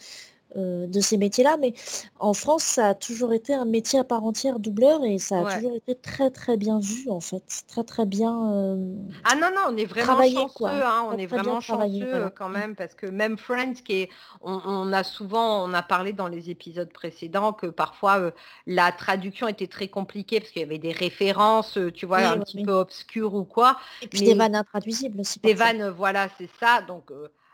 euh, 0.56 0.86
de 0.86 1.00
ces 1.00 1.18
métiers-là, 1.18 1.56
mais 1.60 1.74
en 2.18 2.32
France, 2.32 2.62
ça 2.62 2.88
a 2.88 2.94
toujours 2.94 3.32
été 3.32 3.52
un 3.52 3.64
métier 3.66 3.98
à 3.98 4.04
part 4.04 4.24
entière, 4.24 4.58
doubleur, 4.58 5.04
et 5.04 5.18
ça 5.18 5.40
a 5.40 5.56
toujours 5.56 5.74
été 5.74 5.94
très 5.94 6.30
très 6.30 6.56
bien 6.56 6.78
vu 6.78 7.10
en 7.10 7.20
fait, 7.20 7.42
très 7.68 7.84
très 7.84 8.06
bien. 8.06 8.52
Euh, 8.52 8.94
ah 9.24 9.34
non 9.34 9.48
non, 9.54 9.62
on 9.68 9.76
est 9.76 9.84
vraiment 9.84 10.22
chanceux, 10.22 10.64
hein, 10.64 11.06
on 11.10 11.18
est 11.18 11.26
vraiment 11.26 11.60
chanceux 11.60 12.14
euh, 12.14 12.30
quand 12.30 12.48
même 12.48 12.74
parce 12.74 12.94
que 12.94 13.06
même 13.06 13.36
Friends, 13.36 13.74
qui 13.84 14.02
est, 14.02 14.10
on, 14.40 14.92
a 14.92 15.02
souvent, 15.04 15.64
on 15.68 15.74
a 15.74 15.82
parlé 15.82 16.12
dans 16.12 16.28
les 16.28 16.48
épisodes 16.48 16.92
précédents 16.92 17.52
que 17.52 17.66
parfois 17.66 18.32
la 18.66 18.92
traduction 18.92 19.48
était 19.48 19.66
très 19.66 19.88
compliquée 19.88 20.40
parce 20.40 20.52
qu'il 20.52 20.62
y 20.62 20.64
avait 20.64 20.78
des 20.78 20.92
références, 20.92 21.78
tu 21.94 22.06
vois, 22.06 22.18
un 22.18 22.38
petit 22.38 22.64
peu 22.64 22.72
obscures 22.72 23.34
ou 23.34 23.44
quoi. 23.44 23.76
Et 24.00 24.08
puis 24.08 24.20
des 24.20 24.34
vannes 24.34 24.56
intraduisibles 24.56 25.20
aussi. 25.20 25.38
Des 25.40 25.54
vannes, 25.54 25.88
voilà, 25.90 26.28
c'est 26.38 26.50
ça. 26.58 26.80
Donc 26.80 27.10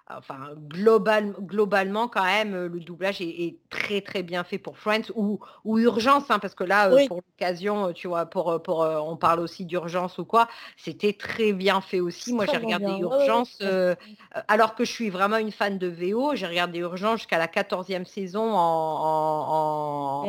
enfin 0.08 0.50
global, 0.56 1.34
globalement 1.40 2.08
quand 2.08 2.24
même 2.24 2.66
le 2.66 2.80
doublage 2.80 3.20
est, 3.20 3.56
très 3.70 4.00
très 4.00 4.22
bien 4.22 4.44
fait 4.44 4.58
pour 4.58 4.76
Friends 4.78 5.10
ou, 5.14 5.40
ou 5.64 5.78
Urgence 5.78 6.24
hein, 6.30 6.38
parce 6.38 6.54
que 6.54 6.64
là 6.64 6.90
pour 7.06 7.16
l'occasion 7.16 7.92
tu 7.92 8.08
vois 8.08 8.26
pour, 8.26 8.62
pour 8.62 8.80
on 8.80 9.16
parle 9.16 9.40
aussi 9.40 9.64
d'Urgence 9.64 10.18
ou 10.18 10.24
quoi 10.24 10.48
c'était 10.76 11.12
très 11.12 11.52
bien 11.52 11.80
fait 11.80 12.00
aussi. 12.00 12.32
Moi 12.32 12.46
j'ai 12.46 12.58
regardé 12.58 12.92
Urgence 13.00 13.62
alors 14.48 14.74
que 14.74 14.84
je 14.84 14.90
suis 14.90 15.10
vraiment 15.10 15.36
une 15.36 15.52
fan 15.52 15.78
de 15.78 15.88
VO 15.88 16.34
j'ai 16.34 16.46
regardé 16.46 16.80
Urgence 16.80 17.20
jusqu'à 17.20 17.38
la 17.38 17.46
14e 17.46 18.04
saison 18.04 18.52
en, 18.54 20.24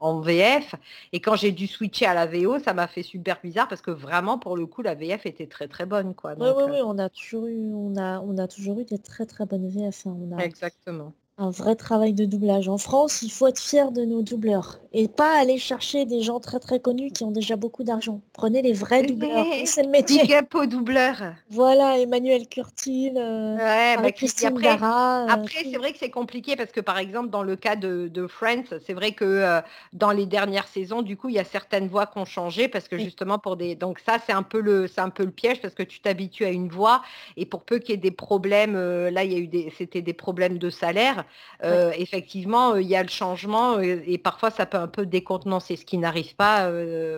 en, 0.00 0.20
VF 0.20 0.74
et 1.12 1.20
quand 1.20 1.36
j'ai 1.36 1.52
dû 1.52 1.66
switcher 1.66 2.06
à 2.06 2.14
la 2.14 2.26
VO 2.26 2.58
ça 2.58 2.74
m'a 2.74 2.86
fait 2.86 3.02
super 3.02 3.38
bizarre 3.42 3.68
parce 3.68 3.82
que 3.82 3.90
vraiment 3.90 4.38
pour 4.38 4.56
le 4.56 4.66
coup 4.66 4.82
la 4.82 4.94
VF 4.94 5.26
était 5.26 5.46
très 5.46 5.68
très 5.68 5.86
bonne 5.86 6.14
quoi. 6.14 6.34
Oui, 6.38 6.48
oui, 6.56 6.64
oui, 6.70 6.78
on 6.84 6.98
a 6.98 7.08
toujours 7.08 7.46
eu 7.46 7.72
on 7.72 7.96
a 7.96 8.20
on 8.20 8.36
a 8.38 8.48
toujours 8.48 8.80
eu 8.80 8.84
des 8.84 8.98
très 9.12 9.26
très 9.26 9.44
bonne 9.44 9.68
VF. 9.68 10.06
Hein. 10.06 10.16
On 10.18 10.38
a 10.38 10.44
Exactement 10.44 11.12
un 11.38 11.50
vrai 11.50 11.76
travail 11.76 12.12
de 12.12 12.24
doublage. 12.26 12.68
En 12.68 12.78
France, 12.78 13.22
il 13.22 13.30
faut 13.30 13.46
être 13.46 13.60
fier 13.60 13.90
de 13.90 14.04
nos 14.04 14.22
doubleurs 14.22 14.78
et 14.92 15.08
pas 15.08 15.38
aller 15.38 15.56
chercher 15.56 16.04
des 16.04 16.20
gens 16.20 16.40
très 16.40 16.60
très 16.60 16.78
connus 16.78 17.10
qui 17.10 17.24
ont 17.24 17.30
déjà 17.30 17.56
beaucoup 17.56 17.82
d'argent. 17.82 18.20
Prenez 18.34 18.60
les 18.60 18.74
vrais 18.74 19.02
doubleurs, 19.02 19.46
c'est 19.64 19.82
le 19.82 19.88
métier. 19.88 20.22
Big 20.22 20.34
up 20.34 20.54
doubleurs. 20.66 21.34
Voilà, 21.50 21.98
Emmanuel 21.98 22.46
Curtil, 22.46 23.14
euh, 23.16 23.56
bah, 23.56 24.12
Christine 24.12 24.48
après, 24.48 24.68
euh, 24.68 25.26
après 25.28 25.64
c'est 25.64 25.78
vrai 25.78 25.92
que 25.92 25.98
c'est 25.98 26.10
compliqué 26.10 26.56
parce 26.56 26.70
que 26.70 26.80
par 26.80 26.98
exemple 26.98 27.30
dans 27.30 27.42
le 27.42 27.56
cas 27.56 27.76
de, 27.76 28.26
Friends, 28.28 28.78
c'est 28.86 28.92
vrai 28.92 29.12
que 29.12 29.24
euh, 29.24 29.60
dans 29.92 30.10
les 30.10 30.26
dernières 30.26 30.68
saisons, 30.68 31.02
du 31.02 31.16
coup, 31.16 31.28
il 31.28 31.34
y 31.34 31.38
a 31.38 31.44
certaines 31.44 31.88
voix 31.88 32.06
qui 32.06 32.18
ont 32.18 32.24
changé 32.24 32.68
parce 32.68 32.88
que 32.88 32.98
justement 32.98 33.38
pour 33.38 33.56
des, 33.56 33.74
donc 33.74 33.98
ça 34.00 34.18
c'est 34.24 34.32
un 34.32 34.42
peu 34.42 34.60
le, 34.60 34.86
c'est 34.86 35.00
un 35.00 35.10
peu 35.10 35.24
le 35.24 35.30
piège 35.30 35.60
parce 35.60 35.74
que 35.74 35.82
tu 35.82 36.00
t'habitues 36.00 36.44
à 36.44 36.50
une 36.50 36.68
voix 36.68 37.02
et 37.36 37.46
pour 37.46 37.62
peu 37.62 37.78
qu'il 37.78 37.90
y 37.90 37.94
ait 37.94 37.96
des 37.96 38.10
problèmes, 38.10 38.74
là 38.74 39.24
il 39.24 39.32
y 39.32 39.34
a 39.34 39.38
eu 39.38 39.48
des, 39.48 39.72
c'était 39.76 40.02
des 40.02 40.12
problèmes 40.12 40.58
de 40.58 40.68
salaire. 40.68 41.21
Euh, 41.64 41.92
effectivement, 41.96 42.76
il 42.76 42.86
y 42.86 42.96
a 42.96 43.02
le 43.02 43.08
changement 43.08 43.78
et 43.80 44.18
parfois 44.18 44.50
ça 44.50 44.66
peut 44.66 44.78
un 44.78 44.88
peu 44.88 45.06
décontenancer, 45.06 45.76
ce 45.76 45.84
qui 45.84 45.98
n'arrive 45.98 46.34
pas. 46.36 46.70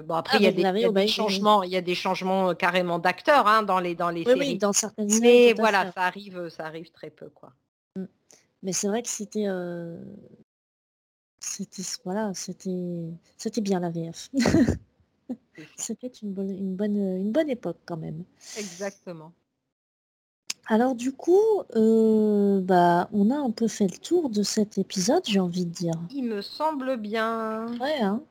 bon 0.03 0.15
après, 0.15 0.39
ah, 0.39 0.41
il 0.41 0.61
y 0.61 0.67
a, 0.67 0.93
des, 0.93 1.07
changements, 1.07 1.63
il 1.63 1.71
y 1.71 1.77
a 1.77 1.81
des 1.81 1.95
changements 1.95 2.55
carrément 2.55 2.99
d'acteurs 2.99 3.47
hein, 3.47 3.63
dans 3.63 3.81
les 3.81 3.95
dans 3.95 4.11
les 4.11 4.25
séries. 4.25 4.59
dans 4.59 4.73
certaines 4.73 5.09
Mais 5.21 5.53
voilà, 5.55 5.91
ça 5.93 6.03
arrive, 6.03 6.49
ça 6.49 6.67
arrive 6.67 6.91
très 6.91 7.11
peu 7.11 7.29
quoi. 7.29 7.53
Mmh. 7.97 8.05
Mais 8.63 8.73
c'est 8.73 8.89
vrai 8.89 9.03
que 9.03 9.09
c'était 9.09 9.47
c'était 11.41 11.83
voilà, 12.05 12.33
c'était 12.35 13.11
c'était 13.37 13.61
bien 13.61 13.81
la 13.81 13.91
VF. 13.91 14.31
c'était 15.77 16.09
une 16.23 16.33
bonne, 16.33 16.51
une 16.51 16.75
bonne 16.75 16.97
une 16.97 17.33
bonne 17.33 17.51
époque 17.51 17.79
quand 17.85 17.97
même. 17.97 18.25
Exactement. 18.59 19.33
Alors 20.67 20.95
du 20.95 21.13
coup, 21.13 21.63
euh, 21.77 22.61
bah, 22.61 23.09
on 23.13 23.31
a 23.31 23.37
un 23.37 23.51
peu 23.51 23.69
fait 23.69 23.87
le 23.87 23.99
tour 23.99 24.31
de 24.31 24.43
cet 24.43 24.79
épisode, 24.79 25.23
j'ai 25.27 25.41
envie 25.41 25.67
de 25.67 25.71
dire. 25.71 25.95
Il 26.15 26.25
me 26.25 26.41
semble 26.41 26.97
bien. 26.97 27.67
Ouais, 27.81 28.01
hein. 28.01 28.23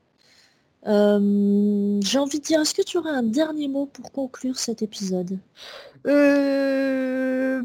Euh, 0.85 1.99
j'ai 2.01 2.19
envie 2.19 2.39
de 2.39 2.43
dire, 2.43 2.59
est-ce 2.59 2.73
que 2.73 2.81
tu 2.81 2.97
aurais 2.97 3.11
un 3.11 3.23
dernier 3.23 3.67
mot 3.67 3.85
pour 3.85 4.11
conclure 4.11 4.57
cet 4.57 4.81
épisode? 4.81 5.37
Euh, 6.05 7.63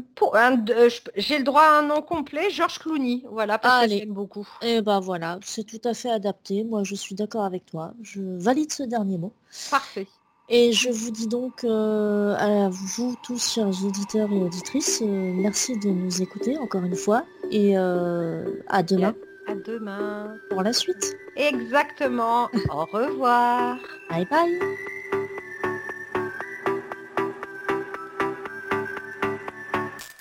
j'ai 1.15 1.37
le 1.37 1.43
droit 1.43 1.63
à 1.63 1.79
un 1.79 1.87
nom 1.87 2.01
complet, 2.01 2.49
Georges 2.49 2.79
Clooney, 2.79 3.23
voilà, 3.29 3.57
parce 3.57 3.85
que 3.87 3.89
j'aime 3.89 4.13
beaucoup. 4.13 4.47
Et 4.61 4.75
eh 4.75 4.81
ben 4.81 4.99
voilà, 5.01 5.39
c'est 5.43 5.65
tout 5.65 5.81
à 5.87 5.93
fait 5.93 6.09
adapté. 6.09 6.63
Moi, 6.63 6.83
je 6.83 6.95
suis 6.95 7.15
d'accord 7.15 7.43
avec 7.43 7.65
toi. 7.65 7.93
Je 8.01 8.21
valide 8.21 8.71
ce 8.71 8.83
dernier 8.83 9.17
mot. 9.17 9.33
Parfait. 9.69 10.07
Et 10.51 10.73
je 10.73 10.89
vous 10.89 11.11
dis 11.11 11.27
donc 11.27 11.63
euh, 11.63 12.35
à 12.35 12.69
vous 12.69 13.15
tous, 13.21 13.53
chers 13.53 13.67
auditeurs 13.85 14.31
et 14.31 14.37
auditrices, 14.37 15.01
euh, 15.03 15.05
merci 15.05 15.77
de 15.77 15.89
nous 15.89 16.23
écouter 16.23 16.57
encore 16.57 16.83
une 16.83 16.95
fois 16.95 17.23
et 17.51 17.77
euh, 17.77 18.43
à 18.67 18.81
demain. 18.81 19.13
À 19.47 19.53
demain. 19.53 20.33
Pour 20.49 20.63
la 20.63 20.73
suite. 20.73 21.15
Exactement. 21.35 22.49
Au 22.71 22.85
revoir. 22.85 23.77
Bye 24.09 24.25
bye. 24.25 24.59